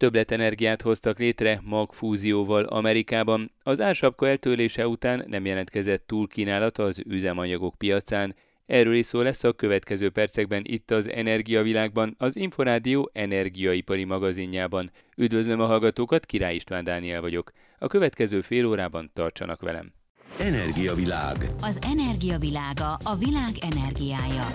Többletenergiát 0.00 0.82
hoztak 0.82 1.18
létre 1.18 1.60
magfúzióval 1.64 2.64
Amerikában. 2.64 3.52
Az 3.62 3.80
ársapka 3.80 4.28
eltörlése 4.28 4.86
után 4.86 5.24
nem 5.26 5.46
jelentkezett 5.46 6.06
túl 6.06 6.28
kínálat 6.28 6.78
az 6.78 7.02
üzemanyagok 7.06 7.74
piacán, 7.78 8.34
Erről 8.66 8.94
is 8.94 9.06
szó 9.06 9.20
lesz 9.20 9.44
a 9.44 9.52
következő 9.52 10.10
percekben 10.10 10.62
itt 10.66 10.90
az 10.90 11.08
Energiavilágban, 11.08 12.14
az 12.18 12.36
Inforádió 12.36 13.10
energiaipari 13.12 14.04
magazinjában. 14.04 14.90
Üdvözlöm 15.16 15.60
a 15.60 15.66
hallgatókat, 15.66 16.26
Király 16.26 16.54
István 16.54 16.84
Dániel 16.84 17.20
vagyok. 17.20 17.52
A 17.78 17.86
következő 17.86 18.40
fél 18.40 18.66
órában 18.66 19.10
tartsanak 19.12 19.60
velem. 19.60 19.92
Energiavilág. 20.38 21.36
Az 21.60 21.78
energiavilága 21.82 22.92
a 23.04 23.16
világ 23.18 23.52
energiája. 23.72 24.46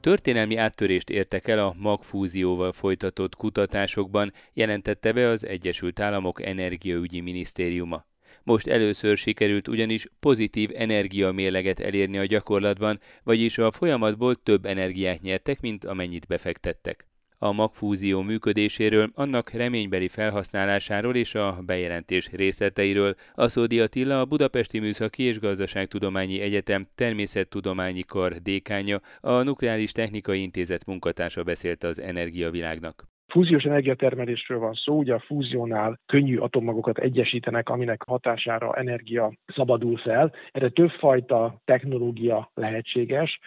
Történelmi 0.00 0.56
áttörést 0.56 1.10
értek 1.10 1.48
el 1.48 1.58
a 1.58 1.74
magfúzióval 1.78 2.72
folytatott 2.72 3.36
kutatásokban, 3.36 4.32
jelentette 4.52 5.12
be 5.12 5.28
az 5.28 5.46
Egyesült 5.46 6.00
Államok 6.00 6.42
Energiaügyi 6.42 7.20
Minisztériuma. 7.20 8.06
Most 8.42 8.66
először 8.66 9.16
sikerült 9.16 9.68
ugyanis 9.68 10.06
pozitív 10.20 10.70
energiamérleget 10.74 11.80
elérni 11.80 12.18
a 12.18 12.24
gyakorlatban, 12.24 13.00
vagyis 13.22 13.58
a 13.58 13.70
folyamatból 13.70 14.34
több 14.34 14.66
energiát 14.66 15.20
nyertek, 15.20 15.60
mint 15.60 15.84
amennyit 15.84 16.26
befektettek. 16.26 17.09
A 17.42 17.52
magfúzió 17.52 18.22
működéséről, 18.22 19.10
annak 19.14 19.50
reménybeli 19.50 20.08
felhasználásáról 20.08 21.14
és 21.14 21.34
a 21.34 21.54
bejelentés 21.66 22.30
részleteiről 22.32 23.14
Aszódi 23.34 23.80
Attila, 23.80 24.20
a 24.20 24.24
Budapesti 24.24 24.78
Műszaki 24.78 25.22
és 25.22 25.40
Gazdaságtudományi 25.40 26.40
Egyetem 26.40 26.86
Természettudományi 26.94 28.02
Kar 28.02 28.32
dékánya, 28.32 28.98
a 29.20 29.42
Nukleáris 29.42 29.92
Technikai 29.92 30.42
Intézet 30.42 30.86
munkatársa 30.86 31.42
beszélt 31.42 31.82
az 31.82 32.00
Energiavilágnak. 32.00 33.04
Fúziós 33.26 33.64
energiatermelésről 33.64 34.58
van 34.58 34.74
szó, 34.74 34.98
ugye 34.98 35.14
a 35.14 35.24
fúziónál 35.26 36.00
könnyű 36.06 36.36
atommagokat 36.36 36.98
egyesítenek, 36.98 37.68
aminek 37.68 38.02
hatására 38.02 38.74
energia 38.74 39.32
szabadul 39.46 39.96
fel. 39.96 40.32
Erre 40.50 40.68
többfajta 40.68 41.60
technológia 41.64 42.50
lehetséges. 42.54 43.38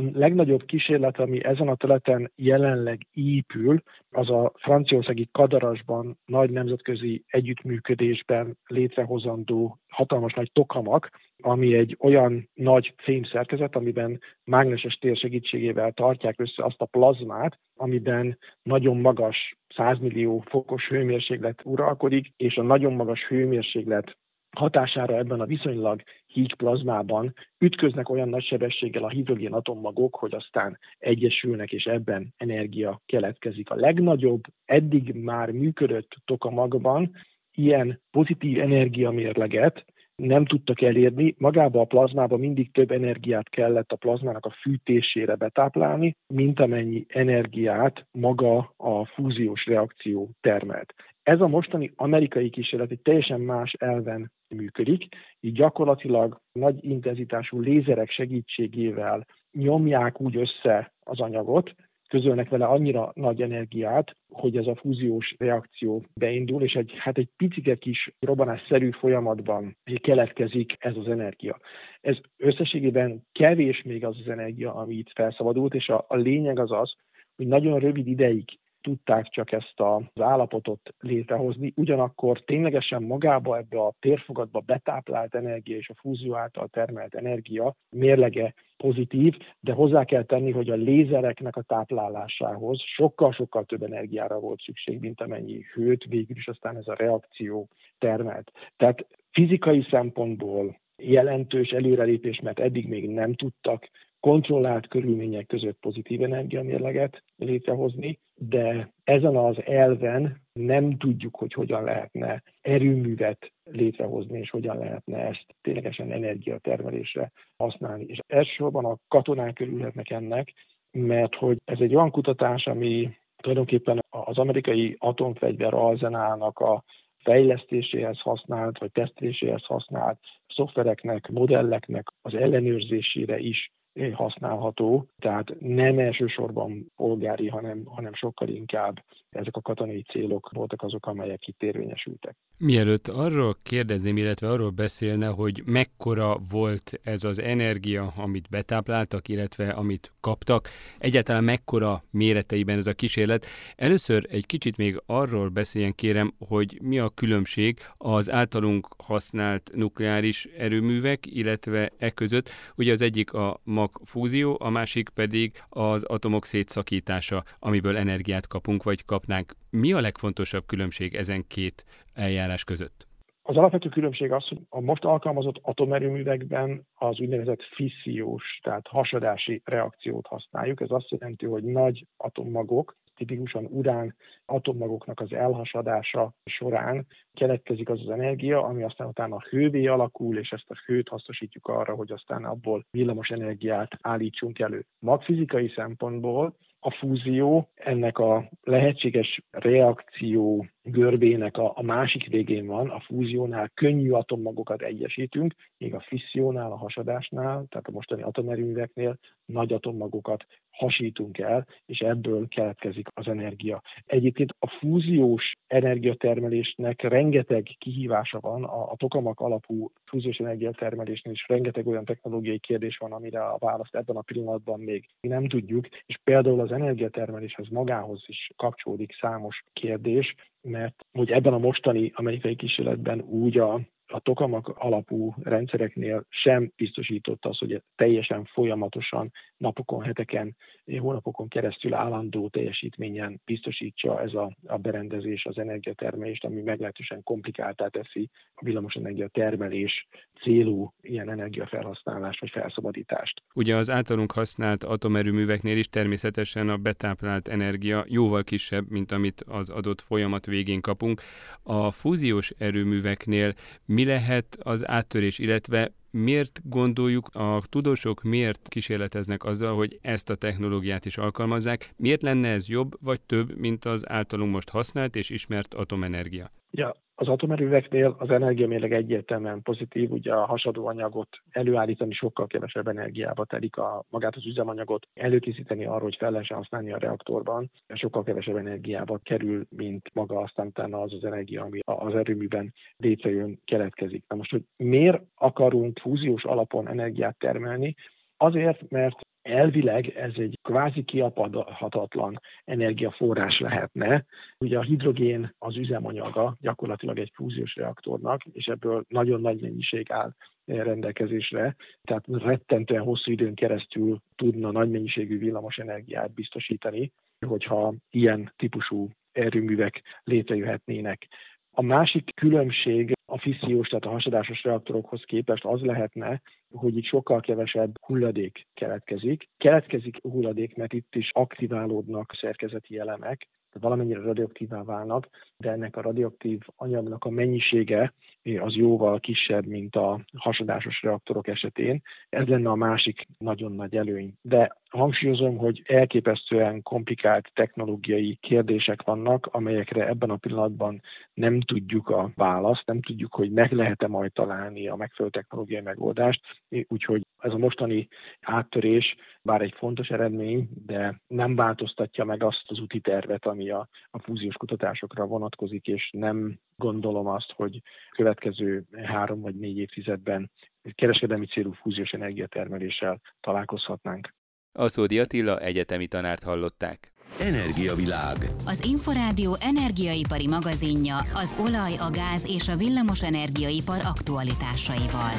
A 0.00 0.10
legnagyobb 0.12 0.64
kísérlet, 0.64 1.18
ami 1.18 1.44
ezen 1.44 1.68
a 1.68 1.74
területen 1.74 2.32
jelenleg 2.36 3.06
épül, 3.12 3.82
az 4.10 4.30
a 4.30 4.52
franciaországi 4.56 5.28
Kadarasban 5.32 6.18
nagy 6.26 6.50
nemzetközi 6.50 7.24
együttműködésben 7.26 8.58
létrehozandó 8.66 9.78
hatalmas 9.88 10.32
nagy 10.32 10.50
tokamak, 10.52 11.10
ami 11.42 11.74
egy 11.74 11.96
olyan 11.98 12.48
nagy 12.54 12.94
fémszerkezet, 12.96 13.76
amiben 13.76 14.20
mágneses 14.44 14.94
tér 14.94 15.16
segítségével 15.16 15.92
tartják 15.92 16.40
össze 16.40 16.64
azt 16.64 16.80
a 16.80 16.86
plazmát, 16.86 17.58
amiben 17.76 18.38
nagyon 18.62 18.96
magas 18.96 19.56
100 19.76 19.98
millió 19.98 20.42
fokos 20.46 20.88
hőmérséklet 20.88 21.60
uralkodik, 21.64 22.32
és 22.36 22.56
a 22.56 22.62
nagyon 22.62 22.92
magas 22.92 23.26
hőmérséklet 23.28 24.16
hatására 24.56 25.16
ebben 25.16 25.40
a 25.40 25.46
viszonylag 25.46 26.02
híg 26.26 26.54
plazmában 26.54 27.34
ütköznek 27.58 28.08
olyan 28.08 28.28
nagy 28.28 28.44
sebességgel 28.44 29.04
a 29.04 29.08
hidrogén 29.08 29.52
atommagok, 29.52 30.14
hogy 30.14 30.34
aztán 30.34 30.78
egyesülnek, 30.98 31.72
és 31.72 31.84
ebben 31.84 32.34
energia 32.36 33.00
keletkezik. 33.06 33.70
A 33.70 33.74
legnagyobb 33.74 34.42
eddig 34.64 35.14
már 35.14 35.50
működött 35.50 36.16
tokamagban 36.24 37.10
ilyen 37.54 38.00
pozitív 38.10 38.60
energiamérleget 38.60 39.84
nem 40.20 40.44
tudtak 40.44 40.82
elérni. 40.82 41.34
Magába 41.38 41.80
a 41.80 41.84
plazmába 41.84 42.36
mindig 42.36 42.72
több 42.72 42.90
energiát 42.90 43.48
kellett 43.48 43.92
a 43.92 43.96
plazmának 43.96 44.44
a 44.46 44.54
fűtésére 44.60 45.34
betáplálni, 45.34 46.16
mint 46.34 46.60
amennyi 46.60 47.06
energiát 47.08 48.06
maga 48.10 48.74
a 48.76 49.06
fúziós 49.06 49.66
reakció 49.66 50.30
termelt. 50.40 50.94
Ez 51.22 51.40
a 51.40 51.48
mostani 51.48 51.92
amerikai 51.96 52.50
kísérlet 52.50 52.90
egy 52.90 53.02
teljesen 53.02 53.40
más 53.40 53.72
elven 53.72 54.32
működik, 54.48 55.04
így 55.40 55.52
gyakorlatilag 55.52 56.40
nagy 56.52 56.84
intenzitású 56.84 57.60
lézerek 57.60 58.10
segítségével 58.10 59.26
nyomják 59.52 60.20
úgy 60.20 60.36
össze 60.36 60.92
az 61.00 61.20
anyagot, 61.20 61.74
közölnek 62.10 62.48
vele 62.48 62.64
annyira 62.64 63.12
nagy 63.14 63.42
energiát, 63.42 64.16
hogy 64.28 64.56
ez 64.56 64.66
a 64.66 64.76
fúziós 64.76 65.34
reakció 65.38 66.04
beindul, 66.14 66.62
és 66.62 66.72
egy, 66.72 66.92
hát 66.98 67.18
egy 67.18 67.28
picike 67.36 67.74
kis 67.74 68.14
robbanásszerű 68.20 68.90
folyamatban 68.90 69.76
keletkezik 70.00 70.76
ez 70.78 70.96
az 70.96 71.08
energia. 71.08 71.58
Ez 72.00 72.16
összességében 72.36 73.22
kevés 73.32 73.82
még 73.82 74.04
az 74.04 74.16
az 74.20 74.28
energia, 74.28 74.74
ami 74.74 74.94
itt 74.94 75.12
felszabadult, 75.14 75.74
és 75.74 75.88
a, 75.88 76.04
a 76.08 76.16
lényeg 76.16 76.58
az 76.58 76.72
az, 76.72 76.92
hogy 77.36 77.46
nagyon 77.46 77.78
rövid 77.78 78.06
ideig 78.06 78.44
tudták 78.80 79.28
csak 79.28 79.52
ezt 79.52 79.80
az 79.80 80.22
állapotot 80.22 80.94
létrehozni, 80.98 81.72
ugyanakkor 81.76 82.44
ténylegesen 82.44 83.02
magába 83.02 83.56
ebbe 83.56 83.80
a 83.80 83.94
térfogatba 84.00 84.60
betáplált 84.60 85.34
energia 85.34 85.76
és 85.76 85.88
a 85.88 85.98
fúzió 86.00 86.36
által 86.36 86.68
termelt 86.68 87.14
energia 87.14 87.74
mérlege 87.90 88.54
pozitív, 88.76 89.36
de 89.60 89.72
hozzá 89.72 90.04
kell 90.04 90.24
tenni, 90.24 90.50
hogy 90.50 90.70
a 90.70 90.74
lézereknek 90.74 91.56
a 91.56 91.62
táplálásához 91.62 92.82
sokkal-sokkal 92.96 93.64
több 93.64 93.82
energiára 93.82 94.38
volt 94.38 94.60
szükség, 94.60 95.00
mint 95.00 95.20
amennyi 95.20 95.64
hőt 95.72 96.04
végül 96.04 96.36
is 96.36 96.48
aztán 96.48 96.76
ez 96.76 96.88
a 96.88 96.94
reakció 96.94 97.68
termelt. 97.98 98.50
Tehát 98.76 99.06
fizikai 99.30 99.86
szempontból 99.90 100.80
jelentős 100.96 101.70
előrelépés, 101.70 102.40
mert 102.40 102.60
eddig 102.60 102.88
még 102.88 103.08
nem 103.08 103.34
tudtak 103.34 103.88
kontrollált 104.20 104.88
körülmények 104.88 105.46
között 105.46 105.78
pozitív 105.80 106.22
energiamérleget 106.22 107.22
létrehozni, 107.36 108.18
de 108.34 108.92
ezen 109.04 109.36
az 109.36 109.56
elven 109.64 110.40
nem 110.52 110.96
tudjuk, 110.96 111.36
hogy 111.36 111.52
hogyan 111.52 111.84
lehetne 111.84 112.42
erőművet 112.60 113.52
létrehozni, 113.64 114.38
és 114.38 114.50
hogyan 114.50 114.78
lehetne 114.78 115.18
ezt 115.18 115.46
ténylegesen 115.60 116.12
energiatermelésre 116.12 117.32
használni. 117.56 118.04
És 118.04 118.18
elsősorban 118.26 118.84
a 118.84 118.98
katonák 119.08 119.54
körülhetnek 119.54 120.10
ennek, 120.10 120.52
mert 120.90 121.34
hogy 121.34 121.56
ez 121.64 121.78
egy 121.80 121.94
olyan 121.94 122.10
kutatás, 122.10 122.66
ami 122.66 123.10
tulajdonképpen 123.36 124.00
az 124.10 124.38
amerikai 124.38 124.96
atomfegyver 124.98 125.74
arzenálnak 125.74 126.58
a 126.58 126.84
fejlesztéséhez 127.22 128.20
használt, 128.20 128.78
vagy 128.78 128.92
teszteléséhez 128.92 129.64
használt 129.64 130.18
szoftvereknek, 130.46 131.28
modelleknek 131.28 132.08
az 132.22 132.34
ellenőrzésére 132.34 133.38
is 133.38 133.72
használható, 134.12 135.06
tehát 135.18 135.60
nem 135.60 135.98
elsősorban 135.98 136.92
polgári, 136.96 137.48
hanem, 137.48 137.84
hanem 137.84 138.14
sokkal 138.14 138.48
inkább 138.48 139.04
ezek 139.30 139.56
a 139.56 139.60
katonai 139.60 140.02
célok 140.02 140.50
voltak 140.52 140.82
azok, 140.82 141.06
amelyek 141.06 141.46
itt 141.46 141.62
érvényesültek. 141.62 142.36
Mielőtt 142.58 143.08
arról 143.08 143.56
kérdezném, 143.62 144.16
illetve 144.16 144.50
arról 144.50 144.70
beszélne, 144.70 145.26
hogy 145.26 145.62
mekkora 145.64 146.38
volt 146.50 147.00
ez 147.02 147.24
az 147.24 147.38
energia, 147.38 148.12
amit 148.16 148.48
betápláltak, 148.48 149.28
illetve 149.28 149.70
amit 149.70 150.12
kaptak, 150.20 150.68
egyáltalán 150.98 151.44
mekkora 151.44 152.02
méreteiben 152.10 152.78
ez 152.78 152.86
a 152.86 152.92
kísérlet. 152.92 153.46
Először 153.76 154.26
egy 154.30 154.46
kicsit 154.46 154.76
még 154.76 155.02
arról 155.06 155.48
beszéljen 155.48 155.94
kérem, 155.94 156.32
hogy 156.38 156.78
mi 156.82 156.98
a 156.98 157.08
különbség 157.08 157.78
az 157.96 158.30
általunk 158.30 158.88
használt 159.04 159.70
nukleáris 159.74 160.44
erőművek, 160.44 161.26
illetve 161.26 161.90
e 161.98 162.10
között. 162.10 162.50
Ugye 162.76 162.92
az 162.92 163.00
egyik 163.00 163.32
a 163.32 163.60
magfúzió, 163.64 164.56
a 164.60 164.70
másik 164.70 165.08
pedig 165.08 165.52
az 165.68 166.02
atomok 166.02 166.44
szétszakítása, 166.44 167.44
amiből 167.58 167.96
energiát 167.96 168.46
kapunk, 168.46 168.82
vagy 168.82 169.04
kapnánk. 169.20 169.52
Mi 169.70 169.92
a 169.92 170.00
legfontosabb 170.00 170.66
különbség 170.66 171.14
ezen 171.14 171.46
két 171.46 171.84
eljárás 172.14 172.64
között? 172.64 173.08
Az 173.42 173.56
alapvető 173.56 173.88
különbség 173.88 174.32
az, 174.32 174.48
hogy 174.48 174.60
a 174.68 174.80
most 174.80 175.04
alkalmazott 175.04 175.58
atomerőművekben 175.62 176.86
az 176.94 177.20
úgynevezett 177.20 177.62
fissziós, 177.62 178.58
tehát 178.62 178.86
hasadási 178.86 179.62
reakciót 179.64 180.26
használjuk. 180.26 180.80
Ez 180.80 180.90
azt 180.90 181.10
jelenti, 181.10 181.46
hogy 181.46 181.62
nagy 181.62 182.06
atommagok, 182.16 182.96
tipikusan 183.16 183.64
urán 183.64 184.16
atommagoknak 184.44 185.20
az 185.20 185.32
elhasadása 185.32 186.32
során 186.44 187.06
keletkezik 187.32 187.88
az 187.88 188.00
az 188.00 188.10
energia, 188.10 188.64
ami 188.64 188.82
aztán 188.82 189.06
utána 189.06 189.44
hővé 189.50 189.86
alakul, 189.86 190.38
és 190.38 190.50
ezt 190.50 190.70
a 190.70 190.82
hőt 190.86 191.08
hasznosítjuk 191.08 191.66
arra, 191.66 191.94
hogy 191.94 192.12
aztán 192.12 192.44
abból 192.44 192.84
villamos 192.90 193.28
energiát 193.28 193.90
állítsunk 194.00 194.58
elő. 194.58 194.86
Magfizikai 194.98 195.72
szempontból 195.76 196.56
a 196.80 196.90
fúzió 196.90 197.68
ennek 197.74 198.18
a 198.18 198.48
lehetséges 198.62 199.42
reakció 199.50 200.66
görbének 200.82 201.56
a, 201.56 201.72
a 201.76 201.82
másik 201.82 202.26
végén 202.26 202.66
van, 202.66 202.88
a 202.90 203.00
fúziónál 203.00 203.70
könnyű 203.74 204.10
atommagokat 204.10 204.82
egyesítünk, 204.82 205.54
míg 205.78 205.94
a 205.94 206.04
fissziónál, 206.06 206.72
a 206.72 206.76
hasadásnál, 206.76 207.66
tehát 207.68 207.88
a 207.88 207.90
mostani 207.92 208.22
atomerőműveknél 208.22 209.18
nagy 209.44 209.72
atommagokat 209.72 210.46
hasítunk 210.80 211.38
el, 211.38 211.66
és 211.86 211.98
ebből 211.98 212.48
keletkezik 212.48 213.08
az 213.14 213.28
energia. 213.28 213.82
Egyébként 214.06 214.54
a 214.58 214.68
fúziós 214.78 215.56
energiatermelésnek 215.66 217.02
rengeteg 217.02 217.62
kihívása 217.78 218.40
van, 218.40 218.64
a, 218.64 218.96
tokamak 218.96 219.40
alapú 219.40 219.92
fúziós 220.04 220.36
energiatermelésnél 220.36 221.34
is 221.34 221.44
rengeteg 221.48 221.86
olyan 221.86 222.04
technológiai 222.04 222.58
kérdés 222.58 222.96
van, 222.96 223.12
amire 223.12 223.40
a 223.40 223.56
választ 223.58 223.94
ebben 223.94 224.16
a 224.16 224.22
pillanatban 224.22 224.80
még 224.80 225.08
nem 225.20 225.48
tudjuk, 225.48 225.88
és 226.06 226.18
például 226.24 226.60
az 226.60 226.72
energiatermeléshez 226.72 227.68
magához 227.68 228.24
is 228.26 228.50
kapcsolódik 228.56 229.16
számos 229.20 229.62
kérdés, 229.72 230.34
mert 230.62 230.94
hogy 231.12 231.30
ebben 231.30 231.52
a 231.52 231.58
mostani 231.58 232.12
amerikai 232.14 232.56
kísérletben 232.56 233.20
úgy 233.20 233.58
a 233.58 233.80
a 234.10 234.20
tokamak 234.20 234.68
alapú 234.68 235.34
rendszereknél 235.42 236.24
sem 236.28 236.72
biztosította 236.76 237.48
az, 237.48 237.58
hogy 237.58 237.82
teljesen 237.96 238.44
folyamatosan 238.44 239.32
napokon, 239.56 240.02
heteken, 240.02 240.56
hónapokon 240.98 241.48
keresztül 241.48 241.94
állandó 241.94 242.48
teljesítményen 242.48 243.40
biztosítsa 243.44 244.22
ez 244.22 244.34
a, 244.34 244.56
a 244.66 244.76
berendezés 244.76 245.44
az 245.44 245.58
energiatermelést, 245.58 246.44
ami 246.44 246.60
meglehetősen 246.60 247.22
komplikáltá 247.22 247.86
teszi 247.86 248.30
a 248.54 248.64
villamosenergia 248.64 249.28
termelés 249.28 250.08
célú 250.42 250.92
ilyen 251.00 251.30
energiafelhasználást 251.30 252.40
vagy 252.40 252.50
felszabadítást. 252.50 253.42
Ugye 253.54 253.76
az 253.76 253.90
általunk 253.90 254.32
használt 254.32 254.84
atomerőműveknél 254.84 255.76
is 255.78 255.88
természetesen 255.88 256.68
a 256.68 256.76
betáplált 256.76 257.48
energia 257.48 258.04
jóval 258.08 258.44
kisebb, 258.44 258.90
mint 258.90 259.12
amit 259.12 259.40
az 259.40 259.70
adott 259.70 260.00
folyamat 260.00 260.46
végén 260.46 260.80
kapunk. 260.80 261.20
A 261.62 261.90
fúziós 261.90 262.50
erőműveknél 262.50 263.52
mi 263.86 263.99
lehet 264.04 264.58
az 264.62 264.88
áttörés, 264.88 265.38
illetve 265.38 265.92
miért 266.10 266.60
gondoljuk, 266.64 267.28
a 267.32 267.62
tudósok 267.68 268.22
miért 268.22 268.68
kísérleteznek 268.68 269.44
azzal, 269.44 269.74
hogy 269.76 269.98
ezt 270.02 270.30
a 270.30 270.34
technológiát 270.34 271.04
is 271.04 271.16
alkalmazzák, 271.16 271.92
miért 271.96 272.22
lenne 272.22 272.48
ez 272.48 272.68
jobb 272.68 272.96
vagy 273.00 273.22
több, 273.22 273.58
mint 273.58 273.84
az 273.84 274.08
általunk 274.08 274.52
most 274.52 274.68
használt 274.68 275.16
és 275.16 275.30
ismert 275.30 275.74
atomenergia? 275.74 276.50
Ja, 276.70 276.94
az 277.20 277.28
atomerőveknél 277.28 278.16
az 278.18 278.30
energiamérleg 278.30 278.92
egyértelműen 278.92 279.62
pozitív, 279.62 280.10
ugye 280.10 280.32
a 280.32 280.46
hasadó 280.46 280.86
anyagot 280.86 281.28
előállítani 281.50 282.12
sokkal 282.12 282.46
kevesebb 282.46 282.88
energiába 282.88 283.44
telik 283.44 283.76
a, 283.76 284.04
magát 284.08 284.36
az 284.36 284.46
üzemanyagot, 284.46 285.06
előkészíteni 285.14 285.84
arra, 285.84 286.02
hogy 286.02 286.16
fel 286.16 286.30
lehessen 286.30 286.56
használni 286.56 286.92
a 286.92 286.98
reaktorban, 286.98 287.70
sokkal 287.94 288.22
kevesebb 288.22 288.56
energiába 288.56 289.18
kerül, 289.22 289.66
mint 289.68 290.10
maga 290.14 290.38
aztán 290.38 290.66
utána 290.66 291.00
az 291.00 291.12
az 291.12 291.24
energia, 291.24 291.62
ami 291.62 291.80
az 291.84 292.14
erőműben 292.14 292.72
létrejön, 292.96 293.60
keletkezik. 293.64 294.24
Na 294.28 294.36
most, 294.36 294.50
hogy 294.50 294.62
miért 294.76 295.22
akarunk 295.34 295.98
fúziós 295.98 296.44
alapon 296.44 296.88
energiát 296.88 297.38
termelni? 297.38 297.94
Azért, 298.36 298.90
mert 298.90 299.20
elvileg 299.42 300.08
ez 300.08 300.32
egy 300.34 300.58
kvázi 300.62 301.02
kiapadhatatlan 301.02 302.40
energiaforrás 302.64 303.58
lehetne. 303.58 304.24
Ugye 304.58 304.78
a 304.78 304.82
hidrogén 304.82 305.54
az 305.58 305.76
üzemanyaga 305.76 306.56
gyakorlatilag 306.60 307.18
egy 307.18 307.32
fúziós 307.34 307.74
reaktornak, 307.74 308.44
és 308.44 308.66
ebből 308.66 309.04
nagyon 309.08 309.40
nagy 309.40 309.60
mennyiség 309.60 310.12
áll 310.12 310.32
rendelkezésre, 310.66 311.76
tehát 312.02 312.24
rettentően 312.26 313.02
hosszú 313.02 313.30
időn 313.30 313.54
keresztül 313.54 314.18
tudna 314.36 314.70
nagy 314.70 314.90
mennyiségű 314.90 315.38
villamos 315.38 315.76
energiát 315.76 316.34
biztosítani, 316.34 317.12
hogyha 317.46 317.94
ilyen 318.10 318.52
típusú 318.56 319.08
erőművek 319.32 320.02
létrejöhetnének. 320.24 321.26
A 321.70 321.82
másik 321.82 322.34
különbség 322.34 323.12
a 323.30 323.38
fissziós, 323.38 323.88
tehát 323.88 324.04
a 324.04 324.10
hasadásos 324.10 324.62
reaktorokhoz 324.62 325.22
képest 325.22 325.64
az 325.64 325.80
lehetne, 325.80 326.42
hogy 326.70 326.96
itt 326.96 327.04
sokkal 327.04 327.40
kevesebb 327.40 327.94
hulladék 328.06 328.66
keletkezik. 328.74 329.48
Keletkezik 329.56 330.18
hulladék, 330.22 330.76
mert 330.76 330.92
itt 330.92 331.14
is 331.14 331.30
aktiválódnak 331.32 332.32
szerkezeti 332.40 332.98
elemek, 332.98 333.48
valamennyire 333.80 334.20
radioaktívá 334.20 334.82
válnak, 334.82 335.28
de 335.56 335.70
ennek 335.70 335.96
a 335.96 336.00
radioaktív 336.00 336.60
anyagnak 336.76 337.24
a 337.24 337.30
mennyisége 337.30 338.12
az 338.42 338.74
jóval 338.74 339.20
kisebb, 339.20 339.66
mint 339.66 339.96
a 339.96 340.20
hasadásos 340.36 341.02
reaktorok 341.02 341.48
esetén. 341.48 342.02
Ez 342.28 342.46
lenne 342.46 342.70
a 342.70 342.74
másik 342.74 343.26
nagyon 343.38 343.72
nagy 343.72 343.96
előny. 343.96 344.34
De 344.42 344.76
hangsúlyozom, 344.90 345.56
hogy 345.56 345.82
elképesztően 345.84 346.82
komplikált 346.82 347.50
technológiai 347.54 348.38
kérdések 348.40 349.02
vannak, 349.02 349.46
amelyekre 349.46 350.06
ebben 350.06 350.30
a 350.30 350.36
pillanatban 350.36 351.02
nem 351.34 351.60
tudjuk 351.60 352.08
a 352.08 352.30
választ, 352.34 352.86
nem 352.86 353.00
tudjuk, 353.00 353.34
hogy 353.34 353.50
meg 353.50 353.72
lehet-e 353.72 354.06
majd 354.06 354.32
találni 354.32 354.88
a 354.88 354.96
megfelelő 354.96 355.30
technológiai 355.30 355.82
megoldást, 355.82 356.40
úgyhogy 356.88 357.26
ez 357.38 357.52
a 357.52 357.58
mostani 357.58 358.08
áttörés 358.40 359.16
bár 359.42 359.60
egy 359.62 359.74
fontos 359.76 360.08
eredmény, 360.08 360.68
de 360.86 361.20
nem 361.26 361.54
változtatja 361.54 362.24
meg 362.24 362.42
azt 362.42 362.64
az 362.66 362.80
úti 362.80 363.00
tervet, 363.00 363.46
ami 363.46 363.70
a, 363.70 363.88
a 364.10 364.18
fúziós 364.18 364.56
kutatásokra 364.56 365.26
vonatkozik, 365.26 365.86
és 365.86 366.10
nem 366.12 366.58
gondolom 366.80 367.26
azt, 367.26 367.52
hogy 367.56 367.82
következő 368.10 368.84
három 369.14 369.40
vagy 369.40 369.54
négy 369.54 369.78
évtizedben 369.78 370.50
kereskedelmi 370.94 371.46
célú 371.46 371.72
fúziós 371.72 372.10
energiatermeléssel 372.10 373.20
találkozhatnánk. 373.40 374.34
Aszódi 374.72 375.18
Attila 375.18 375.60
egyetemi 375.60 376.06
tanárt 376.06 376.42
hallották. 376.42 377.12
Energiavilág. 377.40 378.36
Az 378.72 378.84
Inforádió 378.94 379.50
energiaipari 379.72 380.48
magazinja 380.48 381.16
az 381.42 381.50
olaj, 381.66 381.94
a 382.06 382.10
gáz 382.20 382.42
és 382.56 382.68
a 382.68 382.76
villamos 382.76 383.22
energiaipar 383.22 384.00
aktualitásaival. 384.14 385.36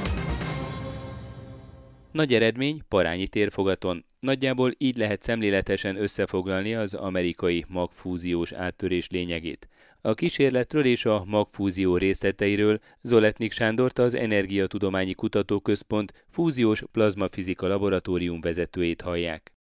Nagy 2.12 2.34
eredmény 2.34 2.82
Parányi 2.88 3.28
térfogaton. 3.28 4.06
Nagyjából 4.20 4.72
így 4.78 4.98
lehet 4.98 5.22
szemléletesen 5.22 5.96
összefoglalni 5.96 6.76
az 6.76 6.94
amerikai 6.94 7.66
magfúziós 7.68 8.52
áttörés 8.52 9.10
lényegét. 9.10 9.68
A 10.04 10.14
kísérletről 10.14 10.86
és 10.86 11.06
a 11.06 11.24
magfúzió 11.26 11.98
részleteiről 11.98 12.80
Zoletnik 13.02 13.52
Sándort 13.52 14.00
az 14.00 14.14
Energiatudományi 14.14 15.14
Kutatóközpont 15.14 16.26
fúziós 16.30 16.84
plazmafizika 16.92 17.68
laboratórium 17.68 18.42
vezetőjét 18.42 19.02
hallják. 19.02 19.54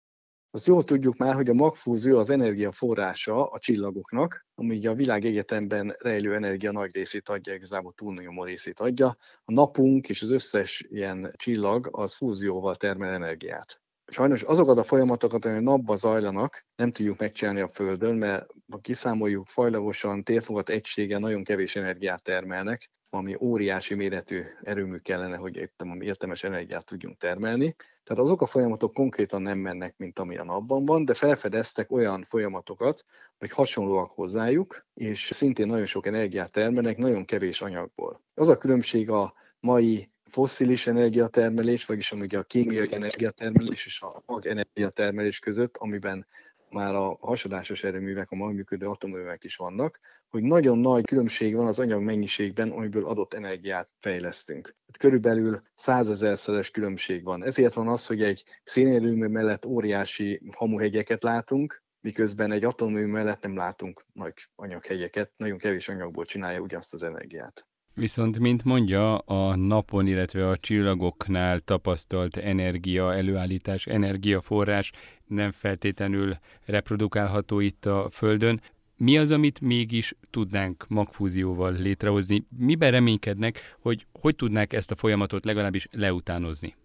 Azt 0.51 0.67
jól 0.67 0.83
tudjuk 0.83 1.17
már, 1.17 1.33
hogy 1.33 1.49
a 1.49 1.53
magfúzió 1.53 2.17
az 2.17 2.29
energia 2.29 2.71
forrása 2.71 3.45
a 3.45 3.59
csillagoknak, 3.59 4.45
ami 4.55 4.75
ugye 4.75 4.89
a 4.89 4.95
világegyetemben 4.95 5.95
rejlő 5.97 6.35
energia 6.35 6.71
nagy 6.71 6.93
részét 6.93 7.29
adja, 7.29 7.53
igazából 7.53 7.93
túlnyomó 7.93 8.43
részét 8.43 8.79
adja. 8.79 9.17
A 9.43 9.51
napunk 9.51 10.09
és 10.09 10.21
az 10.21 10.29
összes 10.29 10.85
ilyen 10.89 11.33
csillag 11.35 11.87
az 11.91 12.15
fúzióval 12.15 12.75
termel 12.75 13.13
energiát. 13.13 13.81
Sajnos 14.11 14.41
azokat 14.43 14.77
a 14.77 14.83
folyamatokat, 14.83 15.45
amelyek 15.45 15.63
napban 15.63 15.97
zajlanak, 15.97 16.65
nem 16.75 16.91
tudjuk 16.91 17.19
megcsinálni 17.19 17.59
a 17.59 17.67
Földön, 17.67 18.15
mert 18.15 18.45
ha 18.71 18.77
kiszámoljuk 18.77 19.47
fajlagosan, 19.47 20.23
térfogat 20.23 20.69
egysége 20.69 21.17
nagyon 21.17 21.43
kevés 21.43 21.75
energiát 21.75 22.23
termelnek, 22.23 22.89
valami 23.09 23.35
óriási 23.39 23.93
méretű 23.93 24.41
erőmű 24.61 24.97
kellene, 24.97 25.35
hogy 25.35 25.55
értem, 25.55 26.01
értelmes 26.01 26.43
energiát 26.43 26.85
tudjunk 26.85 27.17
termelni. 27.17 27.75
Tehát 28.03 28.23
azok 28.23 28.41
a 28.41 28.45
folyamatok 28.45 28.93
konkrétan 28.93 29.41
nem 29.41 29.57
mennek, 29.57 29.97
mint 29.97 30.19
ami 30.19 30.37
a 30.37 30.43
napban 30.43 30.85
van, 30.85 31.05
de 31.05 31.13
felfedeztek 31.13 31.91
olyan 31.91 32.23
folyamatokat, 32.23 33.05
hogy 33.37 33.51
hasonlóak 33.51 34.11
hozzájuk, 34.11 34.85
és 34.93 35.29
szintén 35.33 35.67
nagyon 35.67 35.85
sok 35.85 36.05
energiát 36.05 36.51
termelnek, 36.51 36.97
nagyon 36.97 37.25
kevés 37.25 37.61
anyagból. 37.61 38.21
Az 38.33 38.47
a 38.47 38.57
különbség 38.57 39.09
a 39.09 39.33
mai 39.59 40.11
fosszilis 40.31 40.87
energiatermelés, 40.87 41.85
vagyis 41.85 42.11
amíg 42.11 42.35
a 42.35 42.43
kémiai 42.43 42.93
energiatermelés 42.93 43.85
és 43.85 44.01
a 44.01 44.23
mag 44.25 44.45
energiatermelés 44.45 45.39
között, 45.39 45.77
amiben 45.77 46.27
már 46.69 46.95
a 46.95 47.17
hasadásos 47.19 47.83
erőművek, 47.83 48.31
a 48.31 48.35
ma 48.35 48.47
működő 48.47 48.85
atomerőművek 48.85 49.43
is 49.43 49.55
vannak, 49.55 49.99
hogy 50.29 50.43
nagyon 50.43 50.77
nagy 50.77 51.05
különbség 51.05 51.55
van 51.55 51.67
az 51.67 51.79
anyag 51.79 52.01
mennyiségben, 52.01 52.69
amiből 52.69 53.05
adott 53.05 53.33
energiát 53.33 53.89
fejlesztünk. 53.99 54.75
Körülbelül 54.99 55.61
százezerszeres 55.73 56.71
különbség 56.71 57.23
van. 57.23 57.43
Ezért 57.43 57.73
van 57.73 57.87
az, 57.87 58.07
hogy 58.07 58.23
egy 58.23 58.43
szénerőmű 58.63 59.27
mellett 59.27 59.65
óriási 59.65 60.41
hamuhegyeket 60.55 61.23
látunk, 61.23 61.83
miközben 62.01 62.51
egy 62.51 62.63
atomerőmű 62.63 63.11
mellett 63.11 63.41
nem 63.41 63.55
látunk 63.55 64.05
nagy 64.13 64.33
anyaghegyeket, 64.55 65.31
nagyon 65.37 65.57
kevés 65.57 65.89
anyagból 65.89 66.25
csinálja 66.25 66.59
ugyanazt 66.59 66.93
az 66.93 67.03
energiát. 67.03 67.65
Viszont, 67.93 68.39
mint 68.39 68.63
mondja, 68.63 69.17
a 69.17 69.55
napon, 69.55 70.07
illetve 70.07 70.49
a 70.49 70.57
csillagoknál 70.57 71.59
tapasztalt 71.59 72.37
energia, 72.37 73.13
előállítás, 73.13 73.87
energiaforrás 73.87 74.91
nem 75.25 75.51
feltétlenül 75.51 76.37
reprodukálható 76.65 77.59
itt 77.59 77.85
a 77.85 78.09
Földön. 78.11 78.61
Mi 78.97 79.17
az, 79.17 79.31
amit 79.31 79.61
mégis 79.61 80.15
tudnánk 80.29 80.85
magfúzióval 80.87 81.73
létrehozni? 81.73 82.45
Miben 82.57 82.91
reménykednek, 82.91 83.75
hogy 83.79 84.05
hogy 84.11 84.35
tudnák 84.35 84.73
ezt 84.73 84.91
a 84.91 84.95
folyamatot 84.95 85.45
legalábbis 85.45 85.87
leutánozni? 85.91 86.75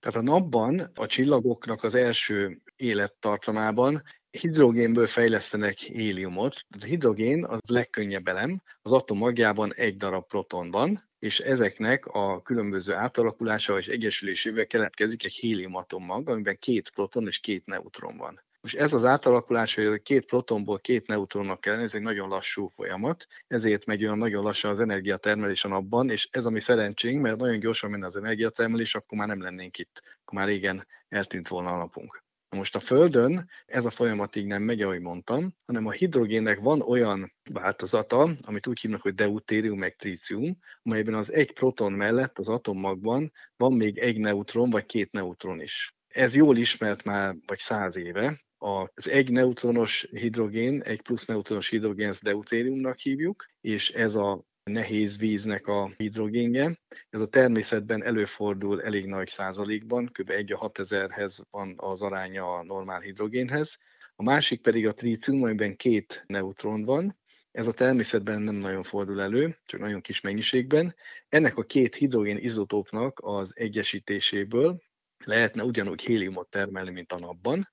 Tehát 0.00 0.18
a 0.18 0.22
napban 0.22 0.90
a 0.94 1.06
csillagoknak 1.06 1.82
az 1.82 1.94
első 1.94 2.62
élettartamában 2.76 4.02
hidrogénből 4.30 5.06
fejlesztenek 5.06 5.78
héliumot. 5.78 6.64
A 6.80 6.84
hidrogén 6.84 7.44
az 7.44 7.60
legkönnyebb 7.68 8.28
elem, 8.28 8.62
az 8.82 8.92
atom 8.92 9.18
magjában 9.18 9.74
egy 9.74 9.96
darab 9.96 10.26
proton 10.26 10.70
van, 10.70 11.08
és 11.18 11.40
ezeknek 11.40 12.06
a 12.06 12.42
különböző 12.42 12.94
átalakulása 12.94 13.78
és 13.78 13.88
egyesülésével 13.88 14.66
keletkezik 14.66 15.24
egy 15.24 15.34
héliumatommag, 15.34 16.28
amiben 16.28 16.58
két 16.58 16.90
proton 16.90 17.26
és 17.26 17.38
két 17.38 17.66
neutron 17.66 18.16
van. 18.16 18.46
Most 18.60 18.76
ez 18.76 18.92
az 18.92 19.04
átalakulás, 19.04 19.74
hogy 19.74 20.02
két 20.02 20.26
protonból 20.26 20.78
két 20.78 21.06
neutronnak 21.06 21.60
kell, 21.60 21.78
ez 21.78 21.94
egy 21.94 22.02
nagyon 22.02 22.28
lassú 22.28 22.68
folyamat, 22.68 23.26
ezért 23.46 23.84
megy 23.84 24.04
olyan 24.04 24.18
nagyon 24.18 24.42
lassan 24.42 24.70
az 24.70 24.80
energiatermelés 24.80 25.64
a 25.64 25.68
napban, 25.68 26.10
és 26.10 26.28
ez 26.30 26.44
a 26.44 26.50
mi 26.50 26.60
szerencsénk, 26.60 27.22
mert 27.22 27.36
nagyon 27.36 27.58
gyorsan 27.58 27.90
menne 27.90 28.06
az 28.06 28.16
energiatermelés, 28.16 28.94
akkor 28.94 29.18
már 29.18 29.28
nem 29.28 29.40
lennénk 29.40 29.78
itt, 29.78 30.02
akkor 30.22 30.38
már 30.38 30.46
régen 30.46 30.86
eltűnt 31.08 31.48
volna 31.48 31.72
a 31.72 31.76
napunk. 31.76 32.26
Most 32.50 32.76
a 32.76 32.80
Földön 32.80 33.50
ez 33.66 33.84
a 33.84 33.90
folyamat 33.90 34.36
így 34.36 34.46
nem 34.46 34.62
megy, 34.62 34.82
ahogy 34.82 35.00
mondtam, 35.00 35.54
hanem 35.66 35.86
a 35.86 35.90
hidrogénnek 35.90 36.58
van 36.58 36.80
olyan 36.80 37.34
változata, 37.50 38.34
amit 38.40 38.66
úgy 38.66 38.80
hívnak, 38.80 39.00
hogy 39.00 39.14
deutérium 39.14 39.78
meg 39.78 39.96
trícium, 39.96 40.58
amelyben 40.82 41.14
az 41.14 41.32
egy 41.32 41.52
proton 41.52 41.92
mellett 41.92 42.38
az 42.38 42.48
atommagban 42.48 43.32
van 43.56 43.72
még 43.72 43.98
egy 43.98 44.18
neutron 44.18 44.70
vagy 44.70 44.86
két 44.86 45.12
neutron 45.12 45.60
is. 45.60 45.94
Ez 46.08 46.36
jól 46.36 46.56
ismert 46.56 47.04
már 47.04 47.36
vagy 47.46 47.58
száz 47.58 47.96
éve, 47.96 48.40
az 48.58 49.08
egy 49.08 49.30
neutronos 49.30 50.08
hidrogén, 50.10 50.82
egy 50.82 51.02
plusz 51.02 51.26
neutronos 51.26 51.68
hidrogén, 51.68 52.08
ezt 52.08 52.22
deutériumnak 52.22 52.98
hívjuk, 52.98 53.46
és 53.60 53.90
ez 53.90 54.14
a 54.14 54.44
nehéz 54.68 55.18
víznek 55.18 55.66
a 55.66 55.90
hidrogénje. 55.96 56.78
Ez 57.10 57.20
a 57.20 57.28
természetben 57.28 58.04
előfordul 58.04 58.82
elég 58.82 59.06
nagy 59.06 59.28
százalékban, 59.28 60.10
kb. 60.12 60.30
1 60.30 60.52
a 60.52 60.70
6000-hez 60.70 61.38
van 61.50 61.74
az 61.76 62.02
aránya 62.02 62.52
a 62.52 62.64
normál 62.64 63.00
hidrogénhez. 63.00 63.76
A 64.16 64.22
másik 64.22 64.62
pedig 64.62 64.86
a 64.86 64.94
trícium, 64.94 65.42
amiben 65.42 65.76
két 65.76 66.24
neutron 66.26 66.84
van, 66.84 67.16
ez 67.50 67.66
a 67.66 67.72
természetben 67.72 68.42
nem 68.42 68.54
nagyon 68.54 68.82
fordul 68.82 69.20
elő, 69.20 69.58
csak 69.64 69.80
nagyon 69.80 70.00
kis 70.00 70.20
mennyiségben. 70.20 70.94
Ennek 71.28 71.56
a 71.56 71.62
két 71.62 71.94
hidrogén 71.94 72.36
izotópnak 72.36 73.20
az 73.22 73.52
egyesítéséből 73.56 74.82
lehetne 75.24 75.64
ugyanúgy 75.64 76.04
héliumot 76.04 76.48
termelni, 76.48 76.90
mint 76.90 77.12
a 77.12 77.18
napban, 77.18 77.68